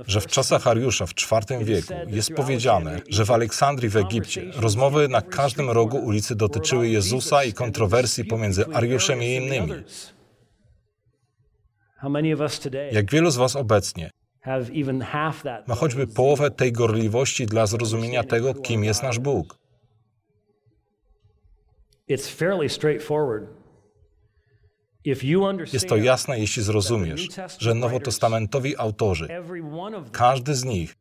[0.07, 5.07] że w czasach Ariusza w IV wieku jest powiedziane, że w Aleksandrii w Egipcie rozmowy
[5.07, 9.73] na każdym rogu ulicy dotyczyły Jezusa i kontrowersji pomiędzy Ariuszem i innymi.
[12.91, 14.11] Jak wielu z Was obecnie
[15.67, 19.57] ma choćby połowę tej gorliwości dla zrozumienia tego, kim jest nasz Bóg?
[25.73, 27.27] Jest to jasne, jeśli zrozumiesz,
[27.59, 29.27] że nowotestamentowi autorzy,
[30.11, 30.95] każdy z nich,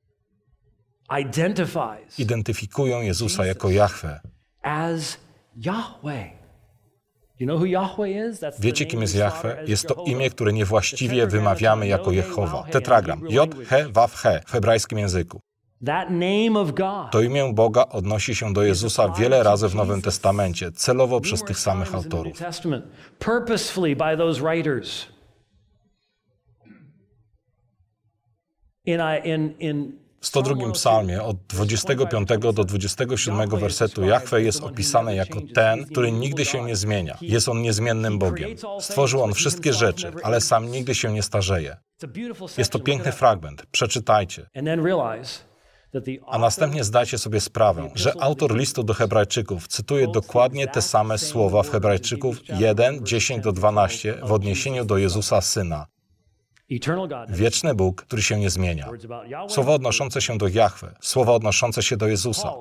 [2.18, 4.20] identyfikują Jezusa jako Jahwe.
[8.58, 9.64] Wiecie, kim jest Jahwe?
[9.66, 12.62] Jest to imię, które niewłaściwie wymawiamy jako Jehowa.
[12.70, 13.22] Tetragram.
[13.28, 15.40] J, He, Waw, He w hebrajskim języku.
[17.12, 21.58] To imię Boga odnosi się do Jezusa wiele razy w Nowym Testamencie, celowo przez tych
[21.58, 22.38] samych autorów.
[30.20, 36.44] W 102 psalmie od 25 do 27 wersetu Jahwe jest opisany jako ten, który nigdy
[36.44, 37.18] się nie zmienia.
[37.20, 38.50] Jest on niezmiennym Bogiem.
[38.80, 41.76] Stworzył on wszystkie rzeczy, ale sam nigdy się nie starzeje.
[42.58, 43.66] Jest to piękny fragment.
[43.70, 44.46] Przeczytajcie.
[46.26, 51.62] A następnie zdajcie sobie sprawę, że autor listu do Hebrajczyków cytuje dokładnie te same słowa
[51.62, 55.86] w Hebrajczyków 1, 10 do 12 w odniesieniu do Jezusa Syna.
[57.28, 58.88] Wieczny Bóg, który się nie zmienia.
[59.48, 62.52] Słowa odnoszące się do Jahwe, słowa odnoszące się do Jezusa.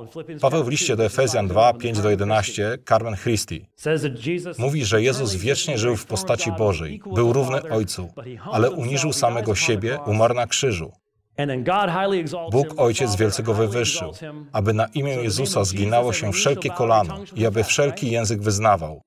[0.41, 3.65] Paweł w liście do Efezjan 2, 5 do 11, Carmen Christi,
[4.57, 8.09] mówi, że Jezus wiecznie żył w postaci Bożej, był równy Ojcu,
[8.51, 10.91] ale uniżył samego siebie, umarł na krzyżu.
[12.51, 14.11] Bóg Ojciec wielce go wywyższył,
[14.51, 19.01] aby na imię Jezusa zginało się wszelkie kolano i aby wszelki język wyznawał.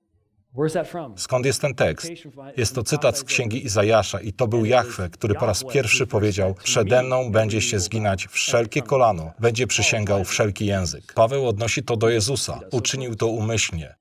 [1.16, 2.10] Skąd jest ten tekst?
[2.56, 6.54] Jest to cytat z księgi Izajasza i to był Jahwe, który po raz pierwszy powiedział:
[6.54, 11.12] Przede mną będzie się zginać wszelkie kolano, będzie przysięgał wszelki język.
[11.14, 13.94] Paweł odnosi to do Jezusa, uczynił to umyślnie.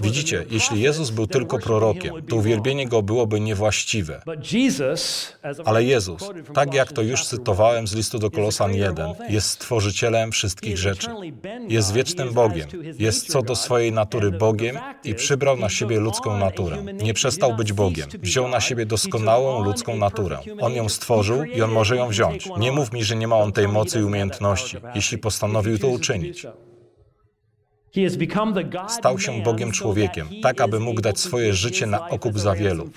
[0.00, 4.22] Widzicie, jeśli Jezus był tylko prorokiem, to uwielbienie Go byłoby niewłaściwe.
[5.64, 10.78] Ale Jezus, tak jak to już cytowałem z listu do Kolosan 1, jest stworzycielem wszystkich
[10.78, 11.08] rzeczy.
[11.68, 12.68] Jest wiecznym Bogiem.
[12.98, 16.84] Jest co do swojej natury Bogiem i przybrał na siebie ludzką naturę.
[17.02, 18.08] Nie przestał być Bogiem.
[18.22, 20.38] Wziął na siebie doskonałą ludzką naturę.
[20.60, 22.48] On ją stworzył i On może ją wziąć.
[22.58, 26.46] Nie mów mi, że nie ma On tej mocy i umiejętności, jeśli postanowił to uczynić.
[28.88, 32.90] Stał się Bogiem człowiekiem, tak aby mógł dać swoje życie na okup za wielu.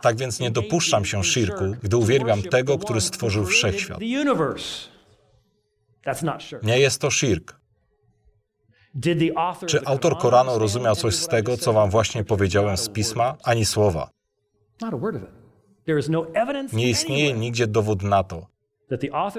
[0.00, 3.98] Tak więc nie dopuszczam się szirku, gdy uwielbiam tego, który stworzył wszechświat.
[6.62, 7.60] Nie jest to szirk.
[9.66, 13.36] Czy autor Koranu rozumiał coś z tego, co wam właśnie powiedziałem z pisma?
[13.44, 14.10] Ani słowa.
[14.82, 16.26] No
[16.72, 18.46] nie istnieje nigdzie dowód na to,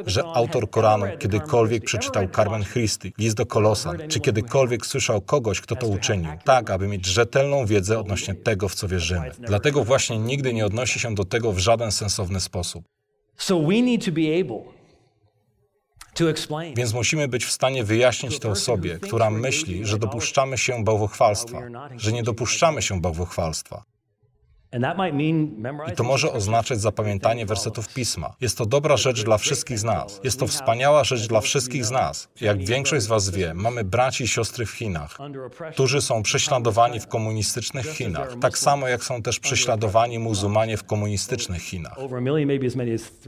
[0.06, 5.76] że autor Koranu kiedykolwiek przeczytał Carmen Christi, list do Kolosan, czy kiedykolwiek słyszał kogoś, kto
[5.76, 9.32] to uczynił, tak, aby mieć rzetelną wiedzę odnośnie tego, w co wierzymy.
[9.39, 12.86] Dlatego właśnie nigdy nie odnosi się do tego w żaden sensowny sposób.
[16.76, 21.62] Więc musimy być w stanie wyjaśnić to osobie, która myśli, że dopuszczamy się bałwochwalstwa,
[21.97, 23.84] że nie dopuszczamy się bałwochwalstwa.
[25.91, 28.36] I to może oznaczać zapamiętanie wersetów pisma.
[28.41, 30.22] Jest to dobra rzecz dla wszystkich z nas.
[30.24, 32.30] Jest to wspaniała rzecz dla wszystkich z nas.
[32.41, 35.17] Jak większość z Was wie, mamy braci i siostry w Chinach,
[35.72, 41.61] którzy są prześladowani w komunistycznych Chinach, tak samo jak są też prześladowani muzułmanie w komunistycznych
[41.61, 41.97] Chinach.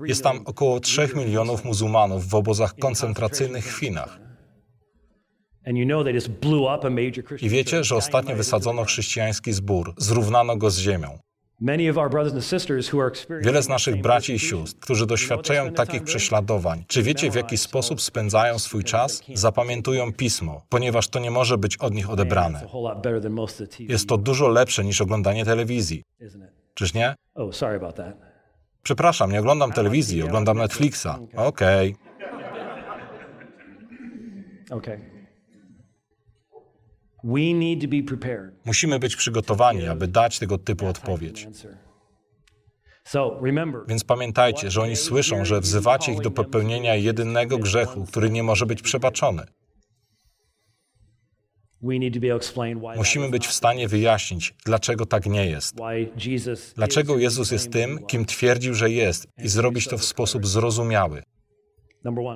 [0.06, 4.20] Jest tam około 3 milionów muzułmanów w obozach koncentracyjnych w Chinach.
[7.42, 11.20] I wiecie, że ostatnio wysadzono chrześcijański zbór, zrównano go z ziemią.
[13.42, 18.02] Wiele z naszych braci i sióstr, którzy doświadczają takich prześladowań, czy wiecie w jaki sposób
[18.02, 19.24] spędzają swój czas?
[19.34, 22.68] Zapamiętują pismo, ponieważ to nie może być od nich odebrane.
[23.80, 26.04] Jest to dużo lepsze niż oglądanie telewizji.
[26.74, 27.16] Czyż nie?
[27.36, 27.52] Oh,
[28.84, 31.08] Przepraszam, nie oglądam telewizji, oglądam Netflixa.
[31.36, 31.96] Okej.
[34.70, 35.13] Okay.
[38.66, 41.48] Musimy być przygotowani, aby dać tego typu odpowiedź.
[43.88, 48.66] Więc pamiętajcie, że oni słyszą, że wzywacie ich do popełnienia jedynego grzechu, który nie może
[48.66, 49.44] być przebaczony.
[52.98, 55.76] Musimy być w stanie wyjaśnić, dlaczego tak nie jest.
[56.76, 61.24] Dlaczego Jezus jest tym, kim twierdził, że jest, i zrobić to w sposób zrozumiały.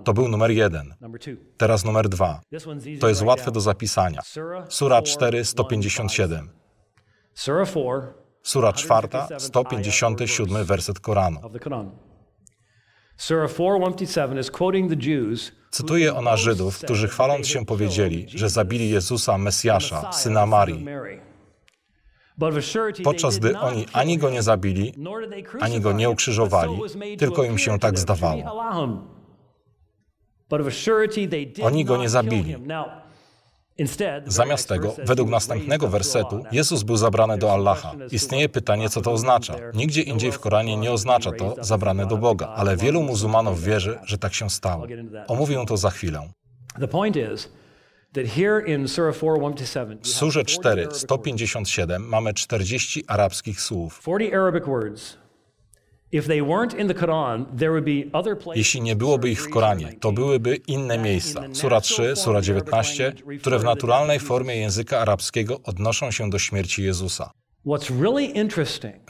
[0.04, 0.94] To był numer jeden.
[1.58, 2.42] Teraz numer dwa.
[3.00, 4.22] To jest łatwe do zapisania.
[4.70, 6.50] Sura 4, 157.
[8.44, 11.40] Sura 4, 157 werset Koranu.
[15.72, 20.86] Cytuje ona Żydów, którzy chwaląc się powiedzieli, że zabili Jezusa, Mesjasza, syna Marii.
[23.04, 24.94] Podczas gdy oni ani go nie zabili,
[25.60, 26.80] ani go nie ukrzyżowali,
[27.18, 28.64] tylko im się tak zdawało.
[31.64, 32.56] Oni go nie zabili.
[34.26, 37.96] Zamiast tego, według następnego wersetu, Jezus był zabrany do Allaha.
[38.12, 39.56] Istnieje pytanie, co to oznacza.
[39.74, 44.18] Nigdzie indziej w Koranie nie oznacza to zabrane do Boga, ale wielu muzułmanów wierzy, że
[44.18, 44.88] tak się stało.
[45.28, 46.30] Omówię to za chwilę.
[50.02, 54.02] W surze 4, 157 mamy 40 arabskich słów.
[58.56, 61.44] Jeśli nie byłoby ich w Koranie, to byłyby inne miejsca.
[61.54, 67.32] Sura 3, Sura 19, które w naturalnej formie języka arabskiego odnoszą się do śmierci Jezusa.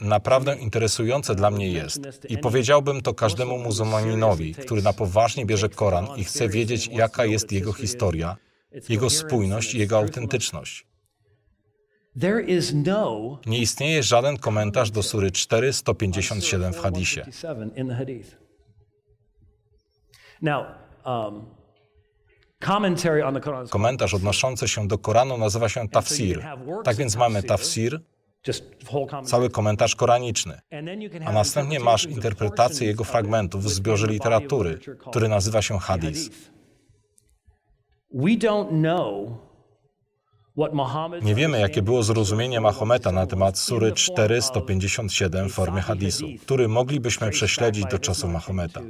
[0.00, 6.06] Naprawdę interesujące dla mnie jest, i powiedziałbym to każdemu muzułmaninowi, który na poważnie bierze Koran
[6.16, 8.36] i chce wiedzieć, jaka jest jego historia,
[8.88, 10.87] jego spójność i jego autentyczność.
[13.46, 17.26] No Nie istnieje żaden komentarz do Sury 4, 157 w hadisie.
[21.04, 21.46] Um,
[23.70, 26.46] komentarz odnoszący się do Koranu nazywa się tafsir.
[26.84, 28.00] Tak więc mamy tafsir,
[29.24, 30.60] cały komentarz koraniczny,
[31.26, 34.78] a następnie masz interpretację jego fragmentów w zbiorze literatury,
[35.10, 36.30] który nazywa się hadis.
[41.22, 47.30] Nie wiemy, jakie było zrozumienie Mahometa na temat Sury 457 w formie hadisu, który moglibyśmy
[47.30, 48.80] prześledzić do czasu Mahometa.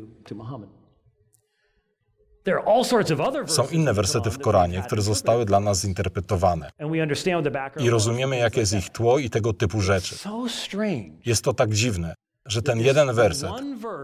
[3.46, 6.70] Są inne wersety w Koranie, które zostały dla nas zinterpretowane.
[7.80, 10.14] I rozumiemy, jakie jest ich tło i tego typu rzeczy.
[11.26, 12.14] Jest to tak dziwne,
[12.46, 13.50] że ten jeden werset,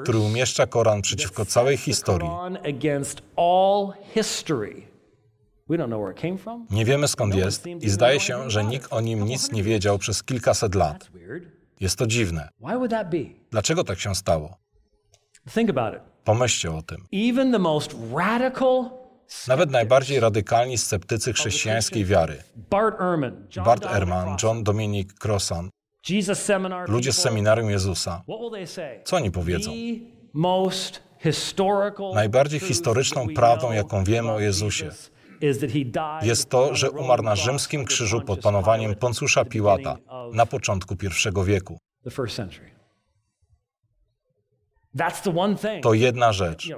[0.02, 2.28] który umieszcza Koran przeciwko całej historii,
[6.70, 10.22] nie wiemy skąd jest i zdaje się, że nikt o nim nic nie wiedział przez
[10.22, 11.10] kilkaset lat.
[11.80, 12.48] Jest to dziwne.
[13.50, 14.56] Dlaczego tak się stało?
[16.24, 17.06] Pomyślcie o tym.
[19.48, 22.42] Nawet najbardziej radykalni sceptycy chrześcijańskiej wiary,
[23.64, 25.70] Bart Ehrman, John Dominic Crossan,
[26.88, 28.22] ludzie z seminarium Jezusa,
[29.04, 29.70] co oni powiedzą?
[32.14, 34.90] Najbardziej historyczną prawdą, jaką wiemy o Jezusie,
[36.22, 39.96] jest to, że umarł na rzymskim krzyżu pod panowaniem Poncusza Piłata
[40.32, 41.78] na początku I wieku.
[45.82, 46.68] To jedna rzecz.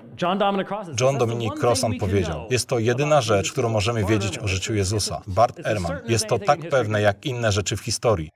[1.00, 5.22] John Dominic Crossan powiedział, jest to jedyna rzecz, którą możemy wiedzieć o życiu Jezusa.
[5.26, 8.30] Bart Ehrman, jest to tak pewne jak inne rzeczy w historii.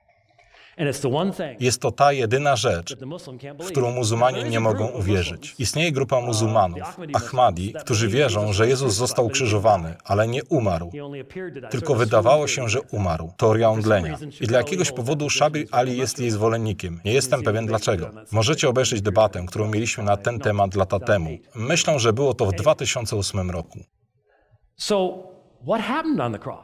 [1.59, 2.97] Jest to ta jedyna rzecz,
[3.59, 5.55] w którą muzułmanie nie mogą uwierzyć.
[5.59, 6.81] Istnieje grupa uh, muzułmanów,
[7.13, 10.91] Ahmadi, którzy wierzą, że Jezus został ukrzyżowany, ale nie umarł.
[11.69, 13.31] Tylko wydawało się, że umarł.
[13.37, 14.17] Teoria omdlenia.
[14.41, 17.01] I dla jakiegoś powodu Szabir Ali jest jej zwolennikiem.
[17.05, 18.09] Nie jestem pewien dlaczego.
[18.31, 21.29] Możecie obejrzeć debatę, którą mieliśmy na ten temat lata temu.
[21.55, 23.79] Myślę, że było to w 2008 roku.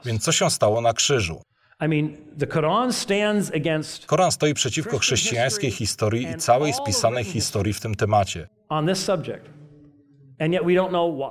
[0.05, 1.41] Więc co się stało na krzyżu?
[4.07, 8.47] Koran stoi przeciwko chrześcijańskiej historii i całej spisanej historii w tym temacie.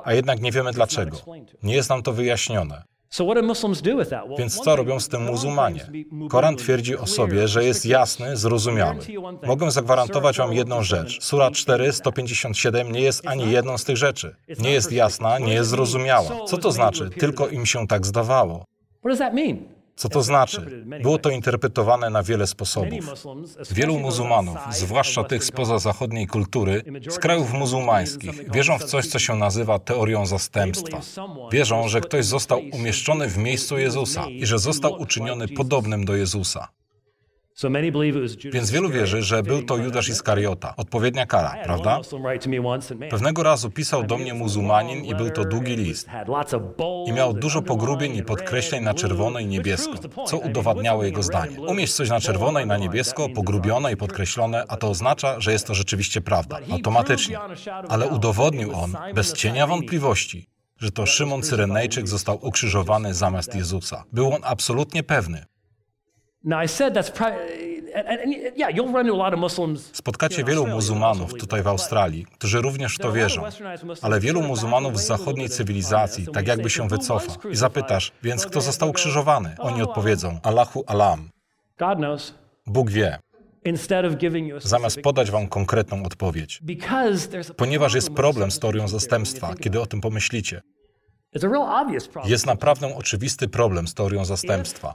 [0.05, 1.16] A jednak nie wiemy dlaczego.
[1.62, 2.82] Nie jest nam to wyjaśnione.
[4.38, 5.90] Więc co robią z tym muzułmanie?
[6.30, 8.99] Koran twierdzi o sobie, że jest jasny, zrozumiały.
[9.47, 11.22] Mogę zagwarantować Wam jedną rzecz.
[11.24, 14.36] Sura 4, 157 nie jest ani jedną z tych rzeczy.
[14.59, 16.44] Nie jest jasna, nie jest zrozumiała.
[16.47, 17.11] Co to znaczy?
[17.11, 18.64] Tylko im się tak zdawało.
[19.97, 20.84] Co to znaczy?
[21.03, 23.26] Było to interpretowane na wiele sposobów.
[23.70, 29.34] Wielu muzułmanów, zwłaszcza tych spoza zachodniej kultury, z krajów muzułmańskich, wierzą w coś, co się
[29.34, 31.01] nazywa teorią zastępstwa.
[31.53, 36.68] Wierzą, że ktoś został umieszczony w miejscu Jezusa i że został uczyniony podobnym do Jezusa.
[38.53, 42.01] Więc wielu wierzy, że był to Judasz Iskariota, odpowiednia kara, prawda?
[43.11, 46.09] Pewnego razu pisał do mnie muzułmanin i był to długi list.
[47.07, 49.93] I miał dużo pogrubień i podkreśleń na czerwono i niebiesko,
[50.27, 51.61] co udowadniało jego zdanie.
[51.61, 55.67] Umieść coś na czerwono i na niebiesko, pogrubione i podkreślone, a to oznacza, że jest
[55.67, 57.39] to rzeczywiście prawda, automatycznie.
[57.89, 60.49] Ale udowodnił on, bez cienia wątpliwości,
[60.79, 64.05] że to Szymon Cyrenejczyk został ukrzyżowany zamiast Jezusa.
[64.13, 65.47] Był on absolutnie pewny.
[69.92, 73.42] Spotkacie wielu muzułmanów tutaj w Australii, którzy również w to wierzą,
[74.03, 78.92] ale wielu muzułmanów z zachodniej cywilizacji tak jakby się wycofa i zapytasz, więc kto został
[78.92, 79.57] krzyżowany?
[79.59, 81.30] Oni odpowiedzą, Allahu Alam.
[82.66, 83.18] Bóg wie.
[84.59, 86.62] Zamiast podać wam konkretną odpowiedź.
[87.57, 90.62] Ponieważ jest problem z teorią zastępstwa, kiedy o tym pomyślicie.
[92.24, 94.94] Jest naprawdę oczywisty problem z teorią zastępstwa.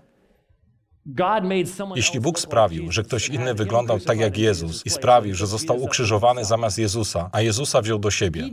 [1.95, 6.45] Jeśli Bóg sprawił, że ktoś inny wyglądał tak jak Jezus i sprawił, że został ukrzyżowany
[6.45, 8.49] zamiast Jezusa, a Jezusa wziął do siebie,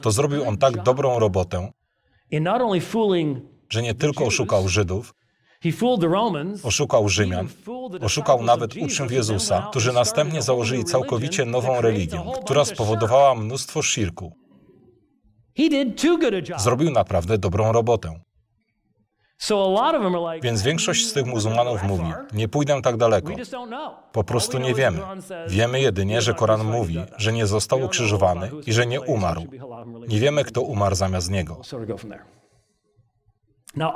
[0.00, 1.72] to zrobił on tak dobrą robotę,
[3.70, 5.14] że nie tylko oszukał Żydów,
[6.62, 7.48] oszukał Rzymian,
[8.02, 14.32] oszukał nawet uczniów Jezusa, którzy następnie założyli całkowicie nową religię, która spowodowała mnóstwo szirku.
[16.58, 18.20] Zrobił naprawdę dobrą robotę.
[20.42, 23.32] Więc większość z tych muzułmanów mówi, nie pójdę tak daleko.
[24.12, 25.00] Po prostu nie wiemy.
[25.48, 29.42] Wiemy jedynie, że Koran mówi, że nie został ukrzyżowany i że nie umarł.
[30.08, 31.60] Nie wiemy, kto umarł zamiast niego.
[33.76, 33.94] No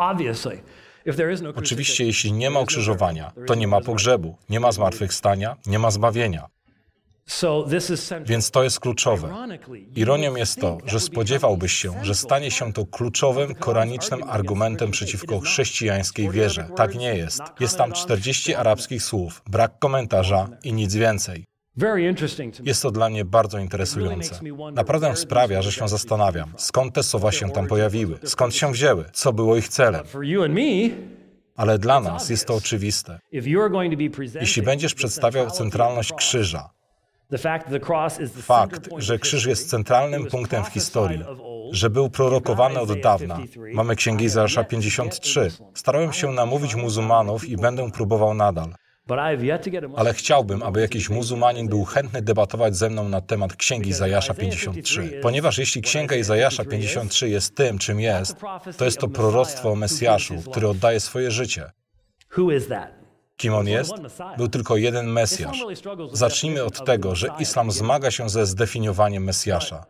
[1.57, 6.54] Oczywiście, jeśli nie ma ukrzyżowania, to nie ma pogrzebu, nie ma zmartwychwstania, nie ma zbawienia.
[8.25, 9.35] Więc to jest kluczowe.
[9.97, 16.31] Ironią jest to, że spodziewałbyś się, że stanie się to kluczowym koranicznym argumentem przeciwko chrześcijańskiej
[16.31, 16.69] wierze.
[16.77, 17.43] Tak nie jest.
[17.61, 21.45] Jest tam 40 arabskich słów, brak komentarza i nic więcej.
[22.65, 24.41] Jest to dla mnie bardzo interesujące.
[24.73, 29.33] Naprawdę sprawia, że się zastanawiam, skąd te słowa się tam pojawiły, skąd się wzięły, co
[29.33, 30.05] było ich celem.
[31.57, 33.19] Ale dla nas jest to oczywiste.
[34.41, 36.71] Jeśli będziesz przedstawiał centralność krzyża,
[38.43, 41.25] Fakt, że krzyż jest centralnym punktem w historii,
[41.71, 43.39] że był prorokowany od dawna.
[43.75, 45.51] Mamy Księgi Izajasza 53.
[45.75, 48.75] Starałem się namówić muzułmanów i będę próbował nadal.
[49.97, 55.21] Ale chciałbym, aby jakiś muzułmanin był chętny debatować ze mną na temat Księgi Izajasza 53.
[55.23, 58.37] Ponieważ jeśli Księga Izajasza 53 jest tym, czym jest,
[58.77, 61.71] to jest to proroctwo o Mesjaszu, który oddaje swoje życie.
[63.37, 63.93] Kim on jest?
[64.37, 65.65] Był tylko jeden Mesjasz.
[66.13, 69.87] Zacznijmy od tego, że islam zmaga się ze zdefiniowaniem Mesjasza.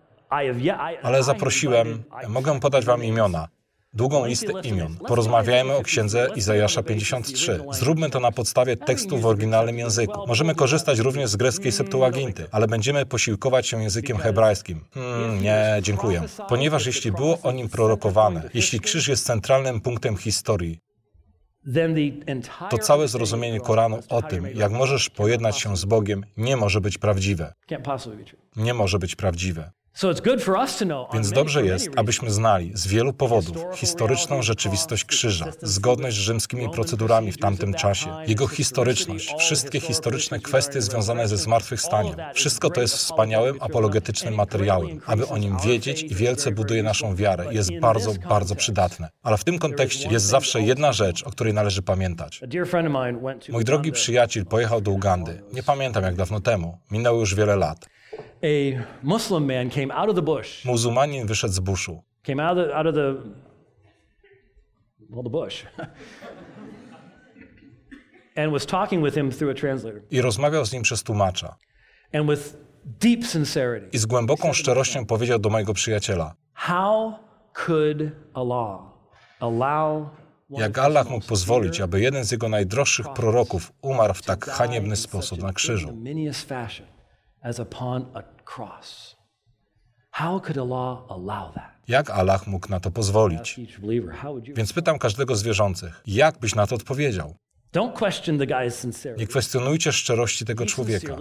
[1.03, 3.49] Ale zaprosiłem, mogę podać wam imiona,
[3.92, 4.97] długą listę imion.
[4.97, 7.61] Porozmawiajmy o księdze Izajasza 53.
[7.70, 10.26] Zróbmy to na podstawie tekstu w oryginalnym języku.
[10.26, 14.84] Możemy korzystać również z greckiej Septuaginty, ale będziemy posiłkować się językiem hebrajskim.
[14.95, 16.22] Hmm, nie, dziękuję.
[16.49, 20.78] Ponieważ jeśli było o nim prorokowane, jeśli krzyż jest centralnym punktem historii,
[22.70, 26.98] to całe zrozumienie Koranu o tym, jak możesz pojednać się z Bogiem, nie może być
[26.98, 27.54] prawdziwe.
[28.56, 29.70] Nie może być prawdziwe.
[31.12, 37.32] Więc dobrze jest, abyśmy znali z wielu powodów historyczną rzeczywistość krzyża, zgodność z rzymskimi procedurami
[37.32, 42.16] w tamtym czasie, jego historyczność, wszystkie historyczne kwestie związane ze zmartwychwstaniem.
[42.34, 45.01] Wszystko to jest wspaniałym apologetycznym materiałem.
[45.07, 49.09] Aby o nim wiedzieć i wielce buduje naszą wiarę, jest bardzo, bardzo przydatne.
[49.22, 52.40] Ale w tym kontekście jest zawsze jedna rzecz, o której należy pamiętać.
[53.49, 55.42] Mój drogi przyjaciel pojechał do Ugandy.
[55.53, 56.78] Nie pamiętam jak dawno temu.
[56.90, 57.93] Minęło już wiele lat.
[58.45, 60.64] A Muslim man came out of the bush.
[60.64, 62.03] Muzułmanin wyszedł z buszu.
[62.22, 63.14] Came out of the, out of the
[65.11, 65.64] well, the bush.
[68.36, 70.03] and was talking with him through a translator.
[70.11, 71.57] I rozmawiał z nim przez tłumacza.
[72.12, 73.88] And with deep sincerity.
[73.92, 76.34] I z głęboką szczerością powiedział do mojego przyjaciela.
[76.55, 77.14] How
[77.66, 77.99] could
[78.34, 78.80] Allah
[79.40, 80.09] allow
[80.51, 85.42] jak Allah mógł pozwolić, aby jeden z jego najdroższych proroków umarł w tak haniebny sposób
[85.42, 85.88] na krzyżu?
[87.45, 89.16] As upon a cross.
[90.11, 91.70] How could Allah allow that?
[91.88, 93.61] Jak Allah mógł na to pozwolić?
[94.57, 97.34] Więc pytam każdego z wierzących, jak byś na to odpowiedział?
[99.16, 101.16] Nie kwestionujcie szczerości tego człowieka.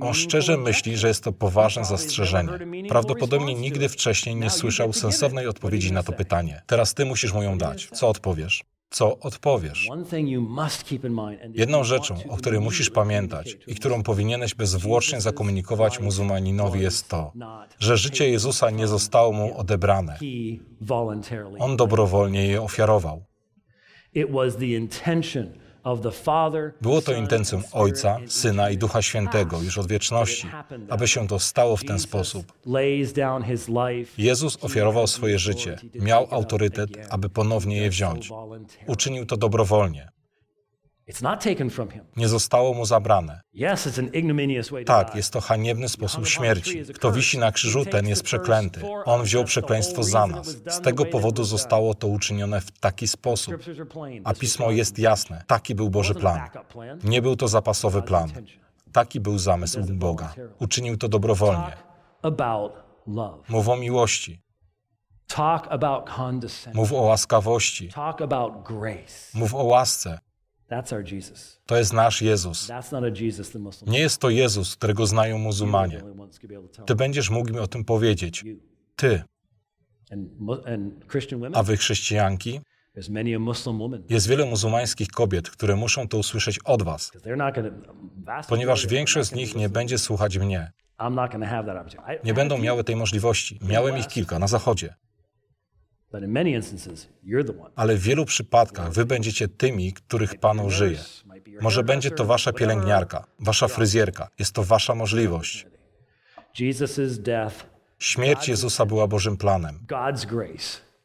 [0.00, 2.48] On szczerze myśli, że jest to poważne zastrzeżenie.
[2.88, 6.62] Prawdopodobnie nigdy wcześniej nie słyszał sensownej odpowiedzi na to pytanie.
[6.66, 7.88] Teraz ty musisz mu ją dać.
[7.92, 8.64] Co odpowiesz?
[8.92, 9.88] Co odpowiesz.
[11.54, 17.32] Jedną rzeczą, o której musisz pamiętać i którą powinieneś bezwłocznie zakomunikować muzułmaninowi jest to,
[17.78, 20.18] że życie Jezusa nie zostało mu odebrane.
[21.58, 23.24] On dobrowolnie je ofiarował.
[26.80, 30.48] Było to intencją Ojca, Syna i Ducha Świętego już od wieczności,
[30.88, 32.52] aby się to stało w ten sposób.
[34.18, 38.30] Jezus ofiarował swoje życie, miał autorytet, aby ponownie je wziąć.
[38.86, 40.21] Uczynił to dobrowolnie.
[42.16, 43.40] Nie zostało mu zabrane.
[44.86, 46.82] Tak, jest to haniebny sposób śmierci.
[46.94, 48.80] Kto wisi na krzyżu, ten jest przeklęty.
[49.04, 50.46] On wziął przekleństwo za nas.
[50.46, 53.54] Z tego powodu zostało to uczynione w taki sposób.
[54.24, 55.44] A pismo jest jasne.
[55.46, 56.40] Taki był Boży plan.
[57.04, 58.30] Nie był to zapasowy plan.
[58.92, 60.34] Taki był zamysł Boga.
[60.60, 61.72] Uczynił to dobrowolnie.
[63.48, 64.42] Mów o miłości.
[66.74, 67.88] Mów o łaskawości.
[69.34, 70.18] Mów o łasce.
[71.66, 72.68] To jest nasz Jezus.
[73.86, 76.02] Nie jest to Jezus, którego znają muzułmanie.
[76.86, 78.44] Ty będziesz mógł mi o tym powiedzieć.
[78.96, 79.22] Ty.
[81.54, 82.60] A wy chrześcijanki?
[84.08, 87.12] Jest wiele muzułmańskich kobiet, które muszą to usłyszeć od was,
[88.48, 90.72] ponieważ większość z nich nie będzie słuchać mnie.
[92.24, 93.58] Nie będą miały tej możliwości.
[93.62, 94.94] Miałem ich kilka na zachodzie.
[97.76, 100.98] Ale w wielu przypadkach wy będziecie tymi, których Pan użyje.
[101.60, 104.28] Może będzie to wasza pielęgniarka, wasza fryzjerka.
[104.38, 105.66] Jest to wasza możliwość.
[107.98, 109.78] Śmierć Jezusa była Bożym planem,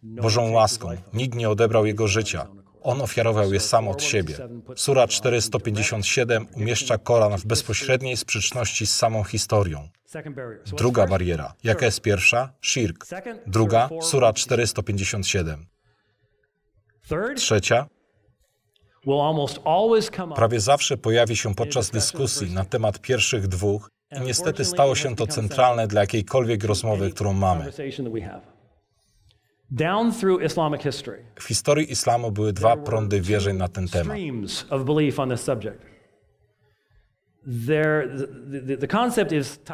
[0.04, 0.90] Bożą łaską.
[1.14, 2.48] Nikt nie odebrał Jego życia.
[2.88, 4.36] On ofiarował je sam od siebie.
[4.76, 9.90] Sura 457 umieszcza Koran w bezpośredniej sprzeczności z samą historią.
[10.78, 11.54] Druga bariera.
[11.64, 12.54] Jaka jest pierwsza?
[12.62, 13.06] Shirk.
[13.48, 15.66] Druga, Sura 457.
[17.36, 17.86] Trzecia.
[20.36, 25.28] Prawie zawsze pojawi się podczas dyskusji na temat pierwszych dwóch i niestety stało się to
[25.28, 27.72] centralne dla jakiejkolwiek rozmowy, którą mamy.
[31.40, 34.18] W historii islamu były dwa prądy wierzeń na ten temat.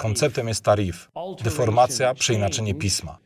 [0.01, 1.11] Konceptem jest tarif,
[1.43, 3.17] deformacja, przeinaczenie pisma.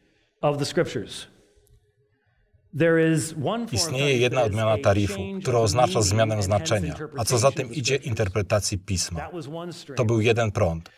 [3.72, 9.30] Istnieje jedna odmiana tarifu, która oznacza zmianę znaczenia, a co za tym idzie interpretacji pisma.
[9.96, 10.90] To był jeden prąd.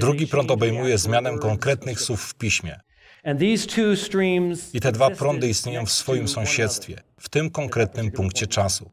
[0.00, 2.80] Drugi prąd obejmuje zmianę konkretnych słów w piśmie.
[4.74, 8.90] I te dwa prądy istnieją w swoim sąsiedztwie, w tym konkretnym punkcie czasu.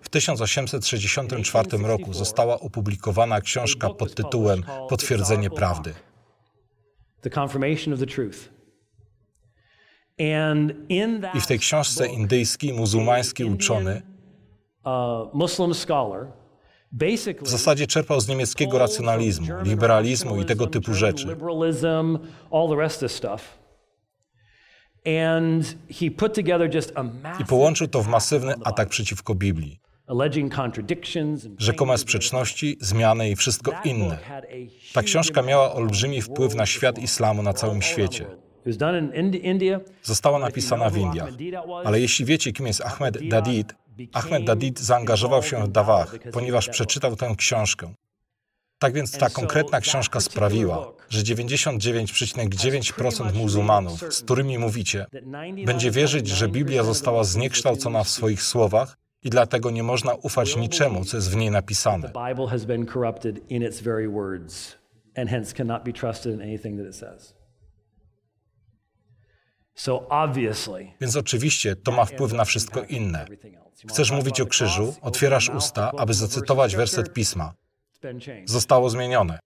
[0.00, 5.94] W 1864 roku została opublikowana książka pod tytułem Potwierdzenie prawdy.
[11.34, 14.02] I w tej książce indyjski, muzułmański uczony
[17.42, 21.36] w zasadzie czerpał z niemieckiego racjonalizmu, liberalizmu i tego typu rzeczy.
[27.40, 29.80] I połączył to w masywny atak przeciwko Biblii.
[31.58, 34.18] Rzekome sprzeczności, zmiany i wszystko inne.
[34.92, 38.26] Ta książka miała olbrzymi wpływ na świat islamu na całym świecie.
[40.02, 41.28] Została napisana w Indiach.
[41.84, 43.74] Ale jeśli wiecie, kim jest Ahmed Dadid,
[44.12, 47.94] Ahmed Dadid zaangażował się w Dawach, ponieważ przeczytał tę książkę.
[48.78, 55.06] Tak więc ta konkretna książka sprawiła, że 99,9% muzułmanów, z którymi mówicie,
[55.66, 61.04] będzie wierzyć, że Biblia została zniekształcona w swoich słowach i dlatego nie można ufać niczemu,
[61.04, 62.12] co jest w niej napisane.
[71.00, 73.26] Więc oczywiście to ma wpływ na wszystko inne.
[73.88, 77.52] Chcesz mówić o krzyżu, otwierasz usta, aby zacytować werset pisma.
[78.44, 79.38] Zostało zmienione.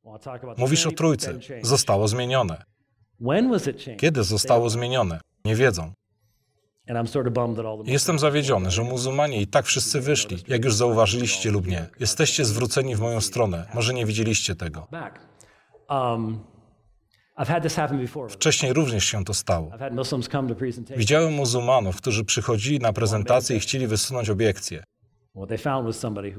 [0.56, 1.38] Mówisz o Trójcy.
[1.62, 2.62] Zostało zmienione.
[3.98, 5.20] Kiedy zostało zmienione?
[5.44, 5.92] Nie wiedzą.
[7.84, 11.86] Jestem zawiedziony, że muzułmanie i tak wszyscy wyszli, jak już zauważyliście lub nie.
[12.00, 13.66] Jesteście zwróceni w moją stronę.
[13.74, 14.86] Może nie widzieliście tego.
[18.28, 19.70] Wcześniej również się to stało.
[20.96, 24.82] Widziałem muzułmanów, którzy przychodzili na prezentację i chcieli wysunąć obiekcje.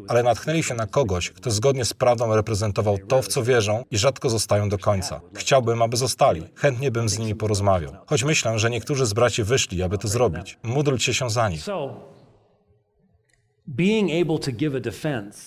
[0.08, 3.98] Ale natknęli się na kogoś, kto zgodnie z prawdą reprezentował to, w co wierzą i
[3.98, 5.22] rzadko zostają do końca.
[5.34, 6.44] Chciałbym, aby zostali.
[6.56, 7.94] Chętnie bym z nimi porozmawiał.
[8.06, 10.58] Choć myślę, że niektórzy z braci wyszli, aby to zrobić.
[10.64, 11.66] Módlcie się za nich.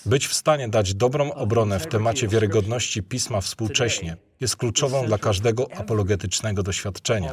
[0.06, 5.72] Być w stanie dać dobrą obronę w temacie wiarygodności pisma współcześnie jest kluczową dla każdego
[5.72, 7.32] apologetycznego doświadczenia.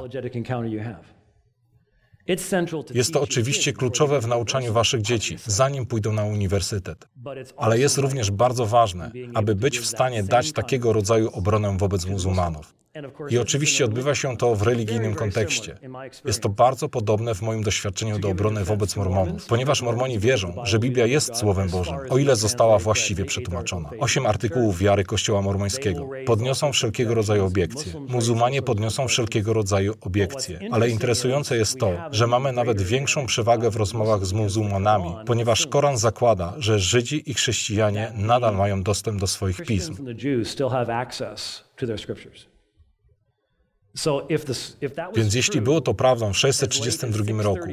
[2.94, 7.08] Jest to oczywiście kluczowe w nauczaniu waszych dzieci, zanim pójdą na uniwersytet.
[7.58, 12.81] Ale jest również bardzo ważne, aby być w stanie dać takiego rodzaju obronę wobec muzułmanów.
[13.30, 15.78] I oczywiście odbywa się to w religijnym kontekście.
[16.26, 20.80] Jest to bardzo podobne w moim doświadczeniu do obrony wobec Mormonów, ponieważ Mormoni wierzą, że
[20.80, 23.90] Biblia jest Słowem Bożym, o ile została właściwie przetłumaczona.
[24.00, 27.94] Osiem artykułów wiary Kościoła Mormońskiego podniosą wszelkiego rodzaju obiekcje.
[28.08, 30.60] Muzułmanie podniosą wszelkiego rodzaju obiekcje.
[30.72, 35.98] Ale interesujące jest to, że mamy nawet większą przewagę w rozmowach z muzułmanami, ponieważ Koran
[35.98, 39.96] zakłada, że Żydzi i chrześcijanie nadal mają dostęp do swoich pism.
[45.16, 47.68] Więc jeśli było to prawdą w 632 roku,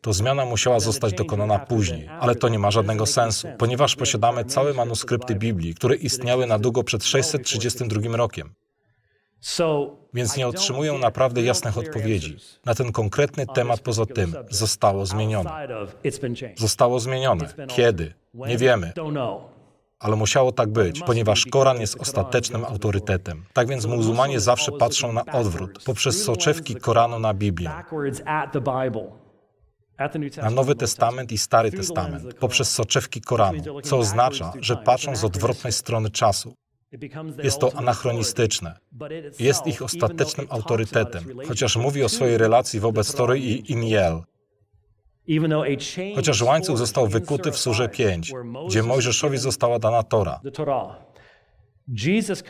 [0.00, 4.72] to zmiana musiała zostać dokonana później, ale to nie ma żadnego sensu, ponieważ posiadamy całe
[4.72, 8.54] manuskrypty Biblii, które istniały na długo przed 632 rokiem.
[10.14, 15.50] Więc nie otrzymuję naprawdę jasnych odpowiedzi na ten konkretny temat poza tym, zostało zmienione.
[16.56, 17.48] Zostało zmienione.
[17.68, 18.14] Kiedy?
[18.34, 18.92] Nie wiemy
[19.98, 23.44] ale musiało tak być, ponieważ Koran jest ostatecznym autorytetem.
[23.52, 27.70] Tak więc muzułmanie zawsze patrzą na odwrót, poprzez soczewki Koranu na Biblię.
[30.42, 35.72] Na Nowy Testament i Stary Testament, poprzez soczewki Koranu, co oznacza, że patrzą z odwrotnej
[35.72, 36.54] strony czasu.
[37.42, 38.78] Jest to anachronistyczne.
[39.38, 44.22] Jest ich ostatecznym autorytetem, chociaż mówi o swojej relacji wobec Tory i Iniel.
[46.14, 48.32] Chociaż łańcuch został wykuty w Surze 5,
[48.68, 50.40] gdzie Mojżeszowi została dana Tora.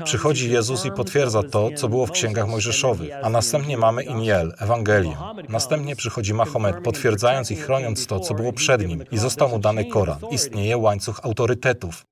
[0.05, 5.17] Przychodzi Jezus i potwierdza to, co było w księgach mojżeszowych, a następnie mamy Iniel, Ewangelię.
[5.49, 9.85] Następnie przychodzi Mahomet, potwierdzając i chroniąc to, co było przed nim i został mu dany
[9.85, 10.19] Koran.
[10.31, 12.05] Istnieje łańcuch autorytetów.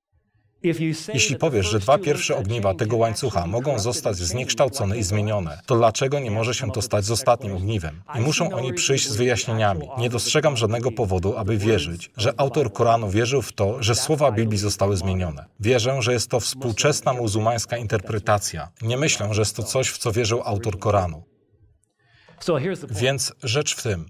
[1.15, 6.19] Jeśli powiesz, że dwa pierwsze ogniwa tego łańcucha mogą zostać zniekształcone i zmienione, to dlaczego
[6.19, 8.03] nie może się to stać z ostatnim ogniwem?
[8.19, 9.89] I muszą oni przyjść z wyjaśnieniami.
[9.99, 14.59] Nie dostrzegam żadnego powodu, aby wierzyć, że autor Koranu wierzył w to, że słowa Biblii
[14.59, 15.45] zostały zmienione.
[15.61, 18.69] Wierzę, że jest to współczesna muzułmańska interpretacja.
[18.83, 21.23] Nie myślę, że jest to coś, w co wierzył autor Koranu.
[22.91, 24.07] Więc rzecz w tym,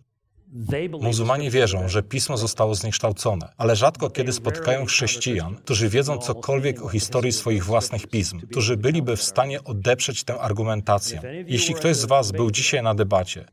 [1.01, 6.89] Muzułmanie wierzą, że pismo zostało zniekształcone, ale rzadko kiedy spotykają chrześcijan, którzy wiedzą cokolwiek o
[6.89, 11.45] historii swoich własnych pism, którzy byliby w stanie odeprzeć tę argumentację.
[11.47, 13.45] Jeśli ktoś z Was był dzisiaj na debacie,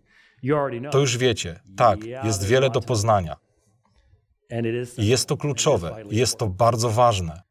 [0.92, 3.36] to już wiecie, tak, jest wiele do poznania.
[4.98, 7.49] I jest to kluczowe, jest to bardzo ważne.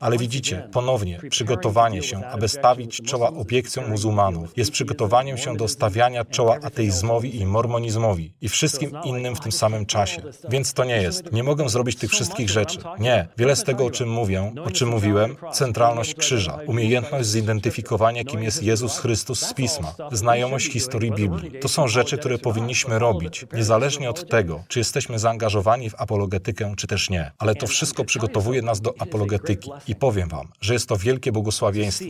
[0.00, 6.24] Ale widzicie, ponownie, przygotowanie się, aby stawić czoła obiekcjom muzułmanów, jest przygotowaniem się do stawiania
[6.24, 10.22] czoła ateizmowi i mormonizmowi i wszystkim innym w tym samym czasie.
[10.48, 11.32] Więc to nie jest.
[11.32, 12.78] Nie mogę zrobić tych wszystkich rzeczy.
[12.98, 13.28] Nie.
[13.38, 18.62] Wiele z tego, o czym mówię, o czym mówiłem, centralność krzyża, umiejętność zidentyfikowania, kim jest
[18.62, 21.50] Jezus Chrystus z Pisma, znajomość historii Biblii.
[21.60, 26.86] To są rzeczy, które powinniśmy robić, niezależnie od tego, czy jesteśmy zaangażowani w apologetykę, czy
[26.86, 27.30] też nie.
[27.38, 29.70] Ale to wszystko przygotowuje nas do apologetyki apologetyki.
[29.88, 32.04] I powiem Wam, że jest to wielkie błogosławieństwo,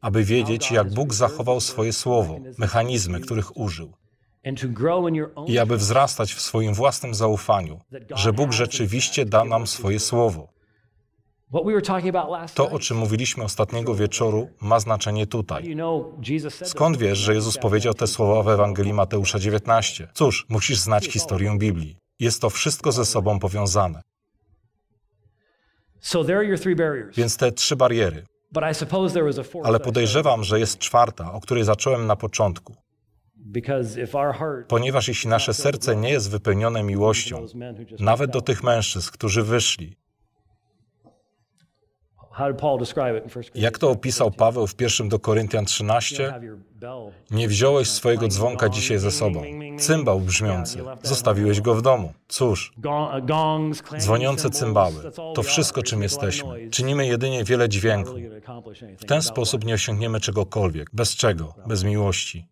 [0.00, 3.92] aby wiedzieć, jak Bóg zachował swoje słowo, mechanizmy, których użył.
[5.46, 7.80] I aby wzrastać w swoim własnym zaufaniu,
[8.14, 10.52] że Bóg rzeczywiście da nam swoje słowo.
[12.54, 15.76] To, o czym mówiliśmy ostatniego wieczoru, ma znaczenie tutaj.
[16.64, 20.08] Skąd wiesz, że Jezus powiedział te słowa w Ewangelii Mateusza 19?
[20.14, 21.96] Cóż, musisz znać historię Biblii.
[22.20, 24.02] Jest to wszystko ze sobą powiązane.
[27.16, 28.24] Więc te trzy bariery.
[29.64, 32.74] Ale podejrzewam, że jest czwarta, o której zacząłem na początku.
[34.68, 37.46] Ponieważ jeśli nasze serce nie jest wypełnione miłością,
[38.00, 39.96] nawet do tych mężczyzn, którzy wyszli,
[43.54, 46.34] jak to opisał Paweł w 1 do Koryntian 13?
[47.30, 49.42] Nie wziąłeś swojego dzwonka dzisiaj ze sobą.
[49.82, 50.78] Cymbał brzmiący.
[51.02, 52.12] Zostawiłeś go w domu.
[52.28, 52.72] Cóż,
[53.98, 55.12] dzwoniące cymbały.
[55.34, 56.70] To wszystko, czym jesteśmy.
[56.70, 58.14] Czynimy jedynie wiele dźwięku.
[58.98, 60.90] W ten sposób nie osiągniemy czegokolwiek.
[60.92, 61.54] Bez czego?
[61.66, 62.48] Bez miłości.